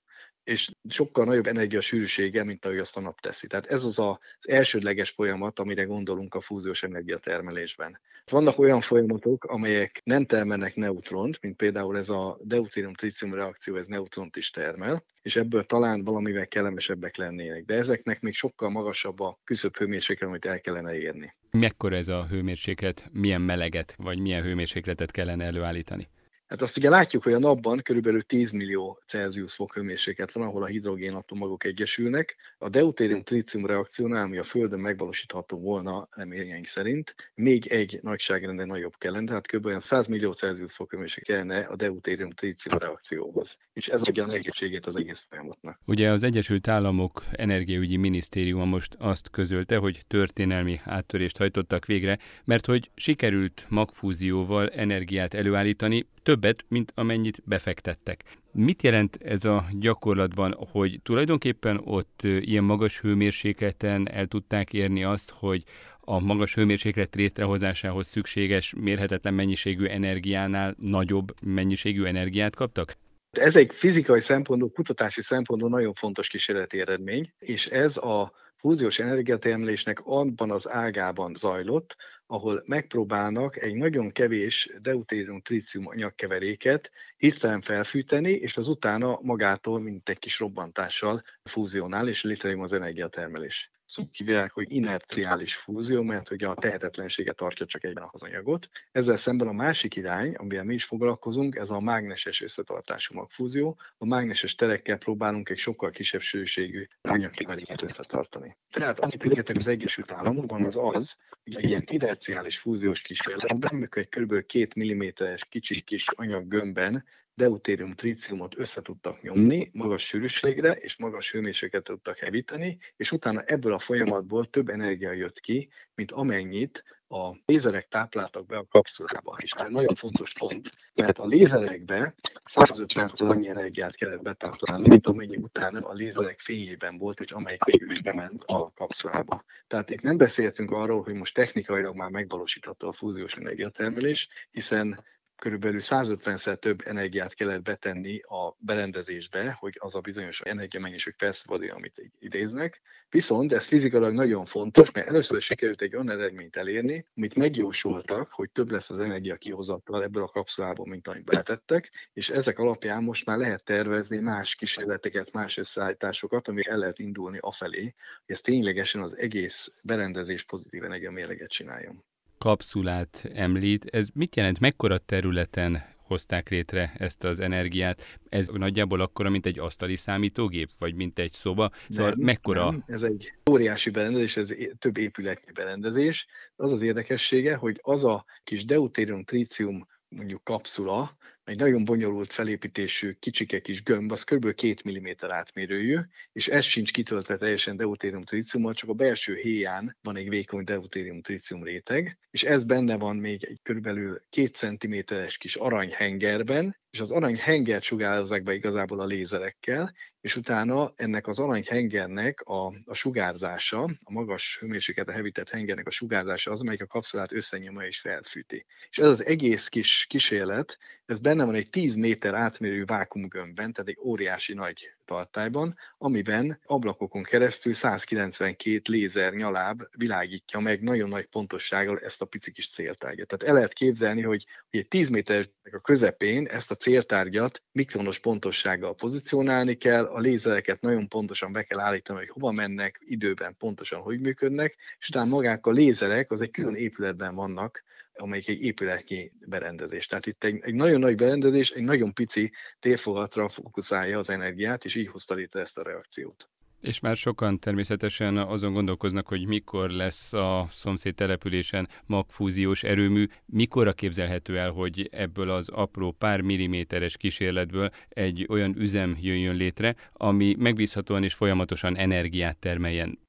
és 0.46 0.72
sokkal 0.90 1.26
nagyobb 1.26 1.48
energia 1.48 1.82
sűrűsége, 1.82 2.44
mint 2.44 2.66
ahogy 2.66 2.78
azt 2.78 2.98
a 2.98 3.02
nap 3.02 3.20
teszi. 3.20 3.48
Tehát 3.48 3.66
ez 3.66 3.84
az 3.84 4.00
az 4.00 4.18
elsődleges 4.42 5.10
folyamat, 5.10 5.60
amire 5.60 5.84
gondolunk 5.84 6.36
a 6.36 6.40
fúziós 6.40 6.84
energiatermelésben. 6.84 8.00
Vannak 8.32 8.60
olyan 8.60 8.82
folyamatok, 8.82 9.44
amelyek 9.44 10.02
nem 10.04 10.26
termelnek 10.26 10.76
neutront, 10.76 11.42
mint 11.42 11.56
például 11.56 11.98
ez 11.98 12.10
a 12.10 12.38
deutérium-tritium 12.42 13.34
reakció, 13.34 13.76
ez 13.76 13.88
neutront 13.88 14.36
is 14.36 14.52
termel, 14.52 15.04
és 15.22 15.36
ebből 15.36 15.64
talán 15.64 16.04
valamivel 16.04 16.48
kellemesebbek 16.48 17.16
lennének. 17.16 17.66
De 17.66 17.74
ezeknek 17.74 18.22
még 18.22 18.34
sokkal 18.34 18.70
magasabb 18.70 19.20
a 19.20 19.40
küszöbb 19.44 19.78
hőmérséklet, 19.78 20.30
amit 20.30 20.46
el 20.46 20.60
kellene 20.60 20.98
érni. 20.98 21.36
Mekkora 21.52 21.96
ez 21.96 22.08
a 22.08 22.26
hőmérséklet, 22.30 23.10
milyen 23.12 23.42
meleget, 23.42 23.96
vagy 23.98 24.20
milyen 24.20 24.44
hőmérsékletet 24.44 25.12
kellene 25.12 25.46
előállítani? 25.46 26.08
Hát 26.56 26.64
azt 26.64 26.78
ugye 26.78 26.90
látjuk, 26.90 27.24
hogy 27.24 27.34
a 27.34 27.40
napban 27.40 27.82
körülbelül 27.84 28.24
10 28.24 28.52
millió 28.52 29.02
Celsius 29.06 29.54
fok 29.54 29.74
hőmérséklet 29.74 30.32
van, 30.32 30.48
ahol 30.48 30.64
a 30.64 30.66
hidrogénatomagok 30.66 31.64
egyesülnek. 31.64 32.36
A 32.58 32.70
deutérium-tritium 32.70 33.66
reakciónál, 33.66 34.24
ami 34.24 34.38
a 34.38 34.44
Földön 34.44 34.80
megvalósítható 34.80 35.60
volna 35.60 36.08
reményeink 36.12 36.66
szerint, 36.66 37.16
még 37.34 37.68
egy 37.68 38.00
nagyságrenden 38.02 38.68
nagyobb 38.68 38.94
kellene, 38.98 39.26
tehát 39.26 39.48
kb. 39.48 39.80
100 39.80 40.08
millió 40.08 40.32
Celsius 40.32 40.76
fok 40.76 40.92
hőmérséklet 40.92 41.38
kellene 41.38 41.66
a 41.66 41.76
deutérium-tritium 41.76 42.80
reakcióhoz. 42.80 43.58
És 43.74 43.88
ez 43.88 44.02
adja 44.02 44.24
a 44.24 44.28
nehézségét 44.28 44.86
az 44.86 44.96
egész 44.96 45.26
folyamatnak. 45.30 45.80
Ugye 45.86 46.10
az 46.12 46.24
Egyesült 46.24 46.68
Államok 46.68 47.24
Energiaügyi 47.32 47.98
Minisztériuma 47.98 48.66
most 48.66 48.96
azt 49.00 49.30
közölte, 49.30 49.78
hogy 49.78 50.00
történelmi 50.08 50.80
áttörést 50.84 51.38
hajtottak 51.38 51.86
végre, 51.86 52.18
mert 52.44 52.66
hogy 52.66 52.90
sikerült 52.96 53.66
magfúzióval 53.70 54.70
energiát 54.70 55.34
előállítani, 55.34 56.06
többet, 56.46 56.66
mint 56.68 56.92
amennyit 56.96 57.42
befektettek. 57.46 58.24
Mit 58.52 58.84
jelent 58.84 59.18
ez 59.24 59.46
a 59.46 59.66
gyakorlatban, 59.80 60.56
hogy 60.72 61.00
tulajdonképpen 61.04 61.82
ott 61.84 62.22
ilyen 62.24 62.64
magas 62.64 63.00
hőmérsékleten 63.00 64.10
el 64.10 64.26
tudták 64.26 64.74
érni 64.74 65.04
azt, 65.04 65.32
hogy 65.32 65.64
a 66.00 66.20
magas 66.20 66.56
hőmérséklet 66.56 67.16
létrehozásához 67.16 68.08
szükséges 68.08 68.74
mérhetetlen 68.78 69.34
mennyiségű 69.34 69.86
energiánál 69.86 70.76
nagyobb 70.80 71.34
mennyiségű 71.42 72.04
energiát 72.04 72.56
kaptak? 72.56 72.94
Ez 73.32 73.56
egy 73.56 73.74
fizikai 73.74 74.22
szempontból, 74.22 74.72
kutatási 74.72 75.22
szempontból 75.22 75.70
nagyon 75.70 75.94
fontos 75.94 76.28
kísérleti 76.28 76.80
eredmény, 76.80 77.34
és 77.40 77.66
ez 77.66 77.98
a 77.98 78.32
fúziós 78.58 79.00
energiatermelésnek 79.00 80.00
abban 80.06 80.52
az 80.52 80.70
ágában 80.70 81.36
zajlott, 81.36 81.96
ahol 82.26 82.64
megpróbálnak 82.66 83.62
egy 83.62 83.76
nagyon 83.76 84.12
kevés 84.12 84.70
deutérium-tritium 84.82 85.88
anyagkeveréket 85.88 86.92
hirtelen 87.18 87.62
felfűteni, 87.62 88.32
és 88.32 88.58
az 88.58 88.68
utána 88.68 89.20
magától, 89.22 89.80
mint 89.80 90.10
egy 90.10 90.20
kis 90.20 90.40
robbantással 90.40 91.24
fúzionál, 91.44 92.08
és 92.08 92.24
létrejön 92.24 92.60
az 92.62 92.74
energiatermelés 92.74 93.75
szó 93.86 94.04
hívják, 94.12 94.52
hogy 94.52 94.72
inerciális 94.72 95.56
fúzió, 95.56 96.02
mert 96.02 96.28
hogy 96.28 96.44
a 96.44 96.54
tehetetlenséget 96.54 97.36
tartja 97.36 97.66
csak 97.66 97.84
egyben 97.84 98.10
az 98.12 98.24
anyagot. 98.24 98.70
Ezzel 98.92 99.18
szemben 99.18 99.48
a 99.48 99.52
másik 99.52 99.96
irány, 99.96 100.34
amivel 100.34 100.64
mi 100.64 100.74
is 100.74 100.84
foglalkozunk, 100.84 101.56
ez 101.56 101.70
a 101.70 101.80
mágneses 101.80 102.42
összetartású 102.42 103.16
magfúzió. 103.16 103.80
A 103.98 104.06
mágneses 104.06 104.56
terekkel 104.56 104.98
próbálunk 104.98 105.50
egy 105.50 105.58
sokkal 105.58 105.90
kisebb 105.90 106.22
sűrűségű 106.22 106.88
anyagkimeréket 107.02 107.82
összetartani. 107.82 108.58
Tehát 108.72 109.00
amit 109.00 109.24
értek 109.24 109.56
az 109.56 109.68
Egyesült 109.68 110.12
Államokban, 110.12 110.66
az 110.66 110.78
az, 110.82 111.18
hogy 111.44 111.56
egy 111.56 111.70
ilyen 111.70 111.84
inerciális 111.92 112.58
fúziós 112.58 113.02
kísérletben, 113.02 113.70
amikor 113.74 114.02
egy 114.02 114.10
kb. 114.10 114.46
2 114.46 114.68
mm-es 114.84 115.46
kicsi 115.46 115.82
kis 115.82 116.08
anyaggömbben 116.08 117.06
deutérium 117.36 117.94
tríciumot 117.94 118.58
össze 118.58 118.82
tudtak 118.82 119.22
nyomni 119.22 119.70
magas 119.74 120.06
sűrűségre, 120.06 120.72
és 120.72 120.98
magas 120.98 121.32
hőmérsékletet 121.32 121.88
tudtak 121.88 122.18
hevíteni, 122.18 122.78
és 122.96 123.12
utána 123.12 123.42
ebből 123.42 123.74
a 123.74 123.80
folyamatból 123.80 124.46
több 124.46 124.70
energia 124.70 125.12
jött 125.12 125.40
ki, 125.40 125.70
mint 125.96 126.12
amennyit 126.12 126.84
a 127.08 127.36
lézerek 127.46 127.88
tápláltak 127.88 128.46
be 128.46 128.58
a 128.58 128.66
kapszulába. 128.70 129.36
És 129.42 129.52
ez 129.52 129.70
nagyon 129.70 129.96
fontos 129.96 130.34
pont, 130.34 130.70
mert 130.94 131.20
a 131.20 131.26
lézerekbe 131.26 132.16
150 132.44 133.10
annyi 133.18 133.50
energiát 133.50 133.96
kellett 133.96 134.22
betáplálni, 134.22 134.88
mint 134.88 135.08
amennyi 135.08 135.38
utána 135.38 135.80
a 135.80 135.94
lézerek 135.94 136.40
fényében 136.40 136.98
volt, 136.98 137.20
és 137.20 137.32
amelyik 137.32 137.64
végül 137.64 137.92
is 137.92 138.02
bement 138.02 138.44
a 138.44 138.72
kapszulába. 138.72 139.44
Tehát 139.68 139.90
itt 139.90 140.02
nem 140.02 140.18
beszéltünk 140.18 140.72
arról, 140.72 141.04
hogy 141.04 141.14
most 141.14 141.34
technikailag 141.34 141.96
már 141.96 142.10
megvalósítható 142.10 142.88
a 142.88 142.94
fúziós 142.94 143.36
energiatermelés, 143.36 144.30
hiszen 144.52 145.04
körülbelül 145.38 145.80
150-szer 145.82 146.56
több 146.56 146.82
energiát 146.86 147.34
kellett 147.34 147.62
betenni 147.62 148.20
a 148.20 148.56
berendezésbe, 148.60 149.52
hogy 149.52 149.78
az 149.80 149.96
a 149.96 150.00
bizonyos 150.00 150.42
energiamennyiség 150.42 151.14
felszabaduljon, 151.18 151.76
amit 151.76 152.12
idéznek. 152.20 152.82
Viszont 153.10 153.54
ez 153.54 153.66
fizikailag 153.66 154.14
nagyon 154.14 154.46
fontos, 154.46 154.92
mert 154.92 155.08
először 155.08 155.42
sikerült 155.42 155.82
egy 155.82 155.96
olyan 155.96 156.10
eredményt 156.10 156.56
elérni, 156.56 157.06
amit 157.16 157.36
megjósoltak, 157.36 158.32
hogy 158.32 158.52
több 158.52 158.72
lesz 158.72 158.90
az 158.90 159.00
energia 159.00 159.36
kihozatal 159.36 160.04
ebből 160.04 160.24
a 160.24 160.28
kapszulából, 160.28 160.86
mint 160.88 161.08
amit 161.08 161.24
betettek, 161.24 161.92
és 162.14 162.30
ezek 162.30 162.60
alapján 162.60 163.04
most 163.04 163.26
már 163.26 163.38
lehet 163.38 163.64
tervezni 163.64 164.18
más 164.18 164.56
kísérleteket, 164.56 165.32
más 165.32 165.58
összeállításokat, 165.58 166.48
amik 166.48 166.68
el 166.68 166.78
lehet 166.78 167.00
indulni 167.00 167.38
afelé, 167.42 167.82
hogy 168.26 168.36
ez 168.36 168.42
ténylegesen 168.42 169.02
az 169.02 169.18
egész 169.18 169.72
berendezés 169.84 170.44
pozitív 170.44 170.84
energiamérleget 170.84 171.50
csináljon 171.50 172.04
kapszulát 172.46 173.30
említ. 173.34 173.86
Ez 173.86 174.08
mit 174.14 174.36
jelent, 174.36 174.60
mekkora 174.60 174.98
területen 174.98 175.84
hozták 175.98 176.50
létre 176.50 176.94
ezt 176.98 177.24
az 177.24 177.40
energiát? 177.40 178.02
Ez 178.30 178.48
nagyjából 178.48 179.02
akkora, 179.02 179.30
mint 179.30 179.46
egy 179.46 179.60
asztali 179.60 179.96
számítógép, 179.96 180.70
vagy 180.80 180.96
mint 180.96 181.20
egy 181.20 181.32
szoba? 181.32 181.72
Szóval 181.90 182.12
nem, 182.12 182.26
mekkora? 182.26 182.72
Nem. 182.72 182.84
Ez 182.88 183.04
egy 183.04 183.34
óriási 183.50 183.90
berendezés, 183.90 184.38
ez 184.38 184.54
több 184.80 184.98
épületnyi 184.98 185.52
berendezés. 185.52 186.28
Az 186.56 186.72
az 186.72 186.82
érdekessége, 186.82 187.56
hogy 187.56 187.80
az 187.82 188.04
a 188.04 188.26
kis 188.44 188.66
deutérium-trícium 188.66 189.88
mondjuk 190.08 190.44
kapszula, 190.44 191.18
egy 191.46 191.58
nagyon 191.58 191.86
bonyolult 191.86 192.34
felépítésű 192.34 193.12
kicsike 193.12 193.60
kis 193.60 193.84
gömb, 193.84 194.12
az 194.12 194.24
kb. 194.24 194.54
2 194.54 194.76
mm 194.90 195.08
átmérőjű, 195.20 195.98
és 196.32 196.48
ez 196.48 196.64
sincs 196.66 196.92
kitöltve 196.92 197.38
teljesen 197.38 197.78
deutérium 197.78 198.24
tritiummal, 198.24 198.74
csak 198.74 198.90
a 198.90 198.94
belső 198.94 199.36
héján 199.36 199.98
van 200.02 200.16
egy 200.16 200.30
vékony 200.30 200.64
deutérium 200.64 201.22
tritium 201.22 201.64
réteg, 201.64 202.18
és 202.32 202.44
ez 202.44 202.64
benne 202.64 202.98
van 202.98 203.16
még 203.16 203.44
egy 203.44 203.60
kb. 203.64 203.90
2 204.30 204.48
cm-es 204.48 205.38
kis 205.38 205.56
aranyhengerben, 205.56 206.76
és 206.96 207.02
az 207.02 207.12
aranyhengert 207.12 207.84
sugározzák 207.84 208.44
be 208.44 208.54
igazából 208.54 209.00
a 209.00 209.06
lézerekkel, 209.06 209.94
és 210.22 210.36
utána 210.36 210.94
ennek 210.96 211.28
az 211.28 211.40
aranyhengernek 211.40 212.42
a, 212.42 212.74
a 212.86 212.94
sugárzása, 212.94 213.84
a 213.84 214.12
magas 214.12 214.58
hőmérsékletre 214.60 215.14
hevített 215.14 215.50
hengernek 215.50 215.88
a 215.88 215.92
sugárzása 215.92 216.52
az, 216.52 216.62
amelyik 216.62 216.82
a 216.82 216.88
kapszulát 216.88 217.32
összenyomja 217.32 217.88
és 217.88 218.00
felfűti. 218.00 218.66
És 218.90 218.98
ez 218.98 219.08
az 219.08 219.26
egész 219.26 219.68
kis 219.68 220.06
kísérlet, 220.10 220.78
ez 221.06 221.20
benne 221.20 221.46
van 221.46 221.56
egy 221.56 221.70
10 221.70 221.96
méter 221.96 222.34
átmérő 222.34 222.84
vákumgömbben, 222.86 223.74
tehát 223.74 223.90
egy 223.90 224.00
óriási 224.00 224.54
nagy 224.54 224.95
tartályban, 225.06 225.78
amiben 225.98 226.60
ablakokon 226.66 227.24
keresztül 227.24 227.74
192 227.74 228.82
lézer 228.90 229.34
nyaláb 229.34 229.82
világítja 229.98 230.60
meg 230.60 230.82
nagyon 230.82 231.10
nagy 231.10 231.26
pontossággal 231.26 232.00
ezt 232.00 232.22
a 232.22 232.26
pici 232.26 232.52
kis 232.52 232.70
céltárgyat. 232.70 233.28
Tehát 233.28 233.48
el 233.48 233.54
lehet 233.54 233.74
képzelni, 233.74 234.22
hogy, 234.22 234.46
hogy 234.70 234.80
egy 234.80 234.88
10 234.88 235.10
méternek 235.10 235.74
a 235.74 235.80
közepén 235.80 236.48
ezt 236.48 236.72
a 236.72 236.76
céltárgyat 236.76 237.64
mikronos 237.72 238.20
pontossággal 238.20 238.96
pozícionálni 238.96 239.76
kell, 239.76 240.06
a 240.06 240.20
lézereket 240.20 240.82
nagyon 240.82 241.08
pontosan 241.08 241.52
be 241.52 241.64
kell 241.64 241.80
állítani, 241.80 242.20
hogy 242.20 242.30
hova 242.30 242.52
mennek, 242.52 243.02
időben 243.06 243.56
pontosan 243.58 244.02
hogy 244.02 244.20
működnek, 244.20 244.76
és 245.00 245.10
utána 245.10 245.30
magák 245.30 245.66
a 245.66 245.72
lézerek, 245.72 246.32
az 246.32 246.42
egy 246.42 246.52
külön 246.52 246.76
épületben 246.76 247.36
vannak, 247.36 247.84
amelyik 248.16 248.48
egy 248.48 248.62
épületnyi 248.62 249.32
berendezés. 249.48 250.06
Tehát 250.06 250.26
itt 250.26 250.44
egy, 250.44 250.60
egy 250.62 250.74
nagyon 250.74 251.00
nagy 251.00 251.16
berendezés, 251.16 251.72
egy 251.72 251.84
nagyon 251.84 252.14
pici 252.14 252.52
térfogatra 252.80 253.50
fókuszálja 253.50 254.18
az 254.18 254.30
energiát, 254.30 254.86
és 254.86 254.96
így 254.96 255.08
hozta 255.08 255.34
létre 255.34 255.60
ezt 255.60 255.78
a 255.78 255.84
reakciót. 255.84 256.50
És 256.86 257.00
már 257.00 257.18
sokan 257.18 257.60
természetesen 257.60 258.38
azon 258.38 258.74
gondolkoznak, 258.74 259.28
hogy 259.28 259.48
mikor 259.48 259.90
lesz 259.90 260.34
a 260.34 260.68
szomszéd 260.70 261.16
településen 261.16 261.90
magfúziós 262.06 262.84
erőmű, 262.84 263.28
mikor 263.46 263.94
képzelhető 263.94 264.58
el, 264.58 264.72
hogy 264.72 265.10
ebből 265.12 265.50
az 265.50 265.70
apró 265.70 266.12
pár 266.12 266.42
milliméteres 266.42 267.18
kísérletből 267.18 267.90
egy 268.10 268.46
olyan 268.50 268.76
üzem 268.78 269.18
jöjjön 269.22 269.56
létre, 269.56 269.96
ami 270.14 270.56
megbízhatóan 270.60 271.24
és 271.24 271.34
folyamatosan 271.34 271.98
energiát 271.98 272.58
termeljen. 272.58 273.25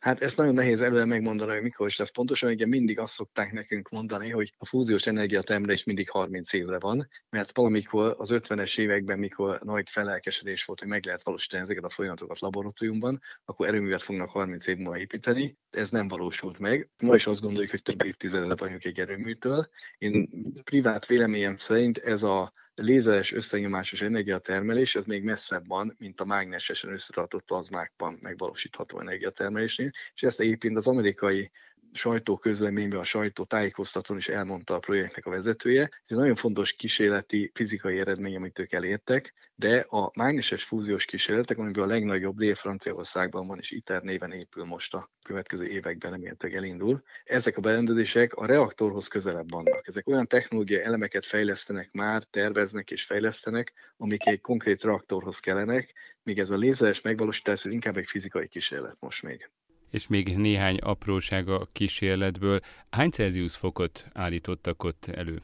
Hát 0.00 0.22
ezt 0.22 0.36
nagyon 0.36 0.54
nehéz 0.54 0.80
előre 0.80 1.04
megmondani, 1.04 1.52
hogy 1.52 1.62
mikor 1.62 1.86
is 1.86 1.96
lesz 1.96 2.10
pontosan. 2.10 2.50
Ugye 2.50 2.66
mindig 2.66 2.98
azt 2.98 3.12
szokták 3.12 3.52
nekünk 3.52 3.88
mondani, 3.88 4.30
hogy 4.30 4.52
a 4.58 4.66
fúziós 4.66 5.06
energiatermelés 5.06 5.84
mindig 5.84 6.10
30 6.10 6.52
évre 6.52 6.78
van, 6.78 7.08
mert 7.30 7.56
valamikor 7.56 8.14
az 8.18 8.30
50-es 8.32 8.78
években, 8.78 9.18
mikor 9.18 9.60
nagy 9.62 9.90
felelkesedés 9.90 10.64
volt, 10.64 10.80
hogy 10.80 10.88
meg 10.88 11.04
lehet 11.04 11.22
valósítani 11.22 11.62
ezeket 11.62 11.84
a 11.84 11.88
folyamatokat 11.88 12.40
laboratóriumban, 12.40 13.20
akkor 13.44 13.66
erőművet 13.66 14.02
fognak 14.02 14.30
30 14.30 14.66
év 14.66 14.76
múlva 14.76 14.98
építeni. 14.98 15.56
Ez 15.70 15.88
nem 15.88 16.08
valósult 16.08 16.58
meg. 16.58 16.90
Ma 17.02 17.14
is 17.14 17.26
azt 17.26 17.40
gondoljuk, 17.40 17.70
hogy 17.70 17.82
több 17.82 18.04
évtizedre 18.04 18.54
vagyunk 18.54 18.84
egy 18.84 18.98
erőműtől. 18.98 19.68
Én 19.98 20.28
privát 20.64 21.06
véleményem 21.06 21.56
szerint 21.56 21.98
ez 21.98 22.22
a 22.22 22.52
lézeres 22.76 23.32
összenyomásos 23.32 24.00
energiatermelés, 24.00 24.94
ez 24.94 25.04
még 25.04 25.22
messzebb 25.22 25.66
van, 25.66 25.96
mint 25.98 26.20
a 26.20 26.24
mágnesesen 26.24 26.92
összetartott 26.92 27.44
plazmákban 27.44 28.18
megvalósítható 28.20 29.00
energiatermelésnél, 29.00 29.90
és 30.14 30.22
ezt 30.22 30.40
egyébként 30.40 30.76
az 30.76 30.86
amerikai 30.86 31.50
sajtóközleményben, 31.96 32.98
a 32.98 33.04
sajtó 33.04 33.44
tájékoztatón 33.44 34.16
is 34.16 34.28
elmondta 34.28 34.74
a 34.74 34.78
projektnek 34.78 35.26
a 35.26 35.30
vezetője. 35.30 35.82
Ez 35.82 35.88
egy 36.06 36.16
nagyon 36.16 36.34
fontos 36.34 36.72
kísérleti 36.72 37.50
fizikai 37.54 37.98
eredmény, 37.98 38.36
amit 38.36 38.58
ők 38.58 38.72
elértek, 38.72 39.34
de 39.54 39.78
a 39.88 40.10
mágneses 40.14 40.64
fúziós 40.64 41.04
kísérletek, 41.04 41.58
amiből 41.58 41.84
a 41.84 41.86
legnagyobb 41.86 42.36
Dél-Franciaországban 42.36 43.46
van, 43.46 43.58
és 43.58 43.70
ITER 43.70 44.02
néven 44.02 44.32
épül 44.32 44.64
most 44.64 44.94
a 44.94 45.10
következő 45.22 45.66
években 45.66 46.10
remélhetőleg 46.10 46.56
elindul. 46.56 47.02
Ezek 47.24 47.56
a 47.56 47.60
berendezések 47.60 48.34
a 48.34 48.46
reaktorhoz 48.46 49.08
közelebb 49.08 49.50
vannak. 49.50 49.86
Ezek 49.86 50.08
olyan 50.08 50.26
technológiai 50.26 50.82
elemeket 50.82 51.26
fejlesztenek 51.26 51.92
már, 51.92 52.22
terveznek 52.22 52.90
és 52.90 53.04
fejlesztenek, 53.04 53.72
amik 53.96 54.26
egy 54.26 54.40
konkrét 54.40 54.82
reaktorhoz 54.82 55.38
kellenek, 55.38 55.92
míg 56.22 56.38
ez 56.38 56.50
a 56.50 56.56
lézeres 56.56 57.00
megvalósítás 57.00 57.64
ez 57.64 57.72
inkább 57.72 57.96
egy 57.96 58.06
fizikai 58.06 58.48
kísérlet 58.48 58.96
most 59.00 59.22
még 59.22 59.50
és 59.96 60.06
még 60.06 60.36
néhány 60.36 60.76
apróság 60.76 61.48
a 61.48 61.68
kísérletből. 61.72 62.60
Hány 62.90 63.10
Celsius 63.10 63.56
fokot 63.56 64.04
állítottak 64.12 64.84
ott 64.84 65.06
elő? 65.06 65.42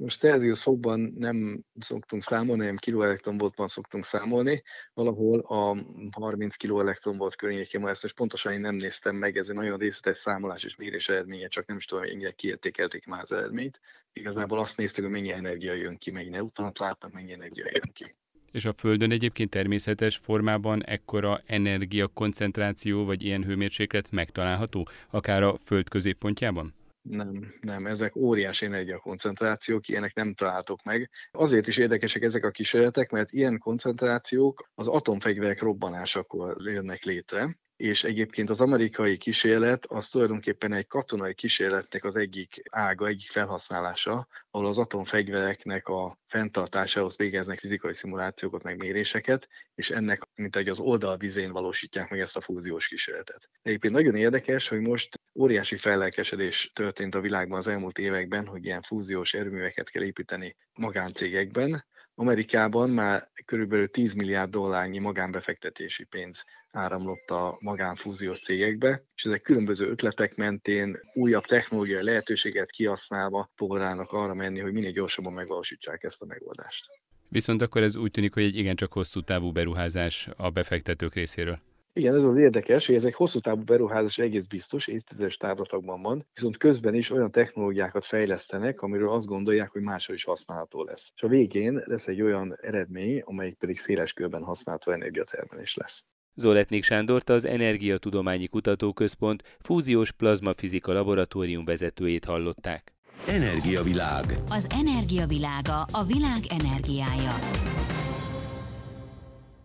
Most 0.00 0.20
Celsius 0.20 0.62
fokban 0.62 1.14
nem 1.16 1.64
szoktunk 1.78 2.22
számolni, 2.22 2.60
hanem 2.60 2.76
kiloelektronvoltban 2.76 3.68
szoktunk 3.68 4.04
számolni. 4.04 4.62
Valahol 4.94 5.38
a 5.40 5.76
30 6.10 6.56
kiloelektronvolt 6.56 7.36
környékén 7.36 7.86
ezt 7.86 8.02
most 8.02 8.14
pontosan 8.14 8.52
én 8.52 8.60
nem 8.60 8.74
néztem 8.74 9.16
meg, 9.16 9.36
ez 9.36 9.48
egy 9.48 9.54
nagyon 9.54 9.78
részletes 9.78 10.18
számolás 10.18 10.64
és 10.64 10.76
mérés 10.76 11.08
eredménye, 11.08 11.48
csak 11.48 11.66
nem 11.66 11.76
is 11.76 11.84
tudom, 11.84 12.04
hogy 12.04 12.34
kiértékelték 12.34 13.06
már 13.06 13.20
az 13.22 13.32
eredményt. 13.32 13.80
Igazából 14.12 14.58
azt 14.58 14.76
néztük, 14.76 15.04
hogy 15.04 15.12
mennyi 15.12 15.32
energia 15.32 15.74
jön 15.74 15.98
ki, 15.98 16.10
mennyi 16.10 16.28
neutronat 16.28 16.78
látnak, 16.78 17.12
mennyi 17.12 17.32
energia 17.32 17.66
jön 17.72 17.90
ki. 17.92 18.14
És 18.52 18.64
a 18.64 18.72
Földön 18.72 19.10
egyébként 19.10 19.50
természetes 19.50 20.16
formában 20.16 20.84
ekkora 20.84 21.42
energiakoncentráció 21.46 23.04
vagy 23.04 23.22
ilyen 23.22 23.44
hőmérséklet 23.44 24.10
megtalálható, 24.10 24.88
akár 25.10 25.42
a 25.42 25.58
Föld 25.64 25.88
középpontjában? 25.88 26.74
Nem, 27.02 27.54
nem, 27.60 27.86
ezek 27.86 28.16
óriási 28.16 28.66
energiakoncentrációk, 28.66 29.88
ilyenek 29.88 30.14
nem 30.14 30.34
találtok 30.34 30.82
meg. 30.82 31.10
Azért 31.30 31.66
is 31.66 31.76
érdekesek 31.76 32.22
ezek 32.22 32.44
a 32.44 32.50
kísérletek, 32.50 33.10
mert 33.10 33.32
ilyen 33.32 33.58
koncentrációk 33.58 34.68
az 34.74 34.88
atomfegyverek 34.88 35.60
robbanásakor 35.60 36.56
jönnek 36.58 37.02
létre, 37.02 37.56
és 37.80 38.04
egyébként 38.04 38.50
az 38.50 38.60
amerikai 38.60 39.16
kísérlet 39.16 39.86
az 39.86 40.08
tulajdonképpen 40.08 40.72
egy 40.72 40.86
katonai 40.86 41.34
kísérletnek 41.34 42.04
az 42.04 42.16
egyik 42.16 42.62
ága, 42.70 43.06
egyik 43.06 43.30
felhasználása, 43.30 44.28
ahol 44.50 44.66
az 44.66 44.78
atomfegyvereknek 44.78 45.88
a 45.88 46.18
fenntartásához 46.26 47.16
végeznek 47.16 47.58
fizikai 47.58 47.94
szimulációkat, 47.94 48.62
meg 48.62 48.76
méréseket, 48.76 49.48
és 49.74 49.90
ennek, 49.90 50.28
mint 50.34 50.56
egy 50.56 50.68
az 50.68 50.78
oldalvizén 50.78 51.52
valósítják 51.52 52.10
meg 52.10 52.20
ezt 52.20 52.36
a 52.36 52.40
fúziós 52.40 52.88
kísérletet. 52.88 53.50
Egyébként 53.62 53.94
nagyon 53.94 54.14
érdekes, 54.14 54.68
hogy 54.68 54.80
most 54.80 55.20
óriási 55.34 55.76
felelkesedés 55.76 56.70
történt 56.74 57.14
a 57.14 57.20
világban 57.20 57.58
az 57.58 57.66
elmúlt 57.66 57.98
években, 57.98 58.46
hogy 58.46 58.64
ilyen 58.64 58.82
fúziós 58.82 59.34
erőműveket 59.34 59.90
kell 59.90 60.02
építeni 60.02 60.56
magáncégekben, 60.72 61.84
Amerikában 62.20 62.90
már 62.90 63.30
körülbelül 63.44 63.90
10 63.90 64.14
milliárd 64.14 64.50
dollárnyi 64.50 64.98
magánbefektetési 64.98 66.04
pénz 66.04 66.44
áramlott 66.70 67.30
a 67.30 67.56
magánfúziós 67.60 68.40
cégekbe, 68.40 69.04
és 69.14 69.24
ezek 69.24 69.42
különböző 69.42 69.88
ötletek 69.90 70.36
mentén 70.36 71.00
újabb 71.14 71.44
technológiai 71.44 72.02
lehetőséget 72.02 72.70
kihasználva 72.70 73.50
próbálnak 73.54 74.12
arra 74.12 74.34
menni, 74.34 74.60
hogy 74.60 74.72
minél 74.72 74.90
gyorsabban 74.90 75.32
megvalósítsák 75.32 76.02
ezt 76.02 76.22
a 76.22 76.26
megoldást. 76.26 76.86
Viszont 77.28 77.62
akkor 77.62 77.82
ez 77.82 77.96
úgy 77.96 78.10
tűnik, 78.10 78.34
hogy 78.34 78.42
egy 78.42 78.56
igencsak 78.56 78.92
hosszú 78.92 79.20
távú 79.20 79.52
beruházás 79.52 80.28
a 80.36 80.50
befektetők 80.50 81.14
részéről. 81.14 81.60
Igen, 81.92 82.14
ez 82.14 82.24
az 82.24 82.38
érdekes, 82.38 82.86
hogy 82.86 82.94
ez 82.94 83.04
egy 83.04 83.14
hosszú 83.14 83.38
távú 83.38 83.62
beruházás 83.62 84.18
egész 84.18 84.46
biztos, 84.46 84.86
évtizedes 84.86 85.36
távlatagban 85.36 86.02
van, 86.02 86.26
viszont 86.34 86.56
közben 86.56 86.94
is 86.94 87.10
olyan 87.10 87.30
technológiákat 87.30 88.04
fejlesztenek, 88.04 88.80
amiről 88.80 89.10
azt 89.10 89.26
gondolják, 89.26 89.70
hogy 89.70 89.82
máshol 89.82 90.16
is 90.16 90.24
használható 90.24 90.84
lesz. 90.84 91.12
És 91.14 91.22
a 91.22 91.28
végén 91.28 91.82
lesz 91.84 92.06
egy 92.06 92.22
olyan 92.22 92.56
eredmény, 92.60 93.20
amelyik 93.24 93.54
pedig 93.54 93.78
széles 93.78 94.12
körben 94.12 94.42
használható 94.42 94.92
energiatermelés 94.92 95.74
lesz. 95.74 96.04
Zoletnik 96.34 96.84
Sándort 96.84 97.28
az 97.28 97.44
Energiatudományi 97.44 98.46
Kutatóközpont 98.46 99.42
fúziós 99.58 100.12
plazmafizika 100.12 100.92
laboratórium 100.92 101.64
vezetőjét 101.64 102.24
hallották. 102.24 102.94
Energiavilág. 103.26 104.24
Az 104.48 104.66
energiavilága 104.70 105.80
a 105.92 106.04
világ 106.04 106.40
energiája. 106.48 107.34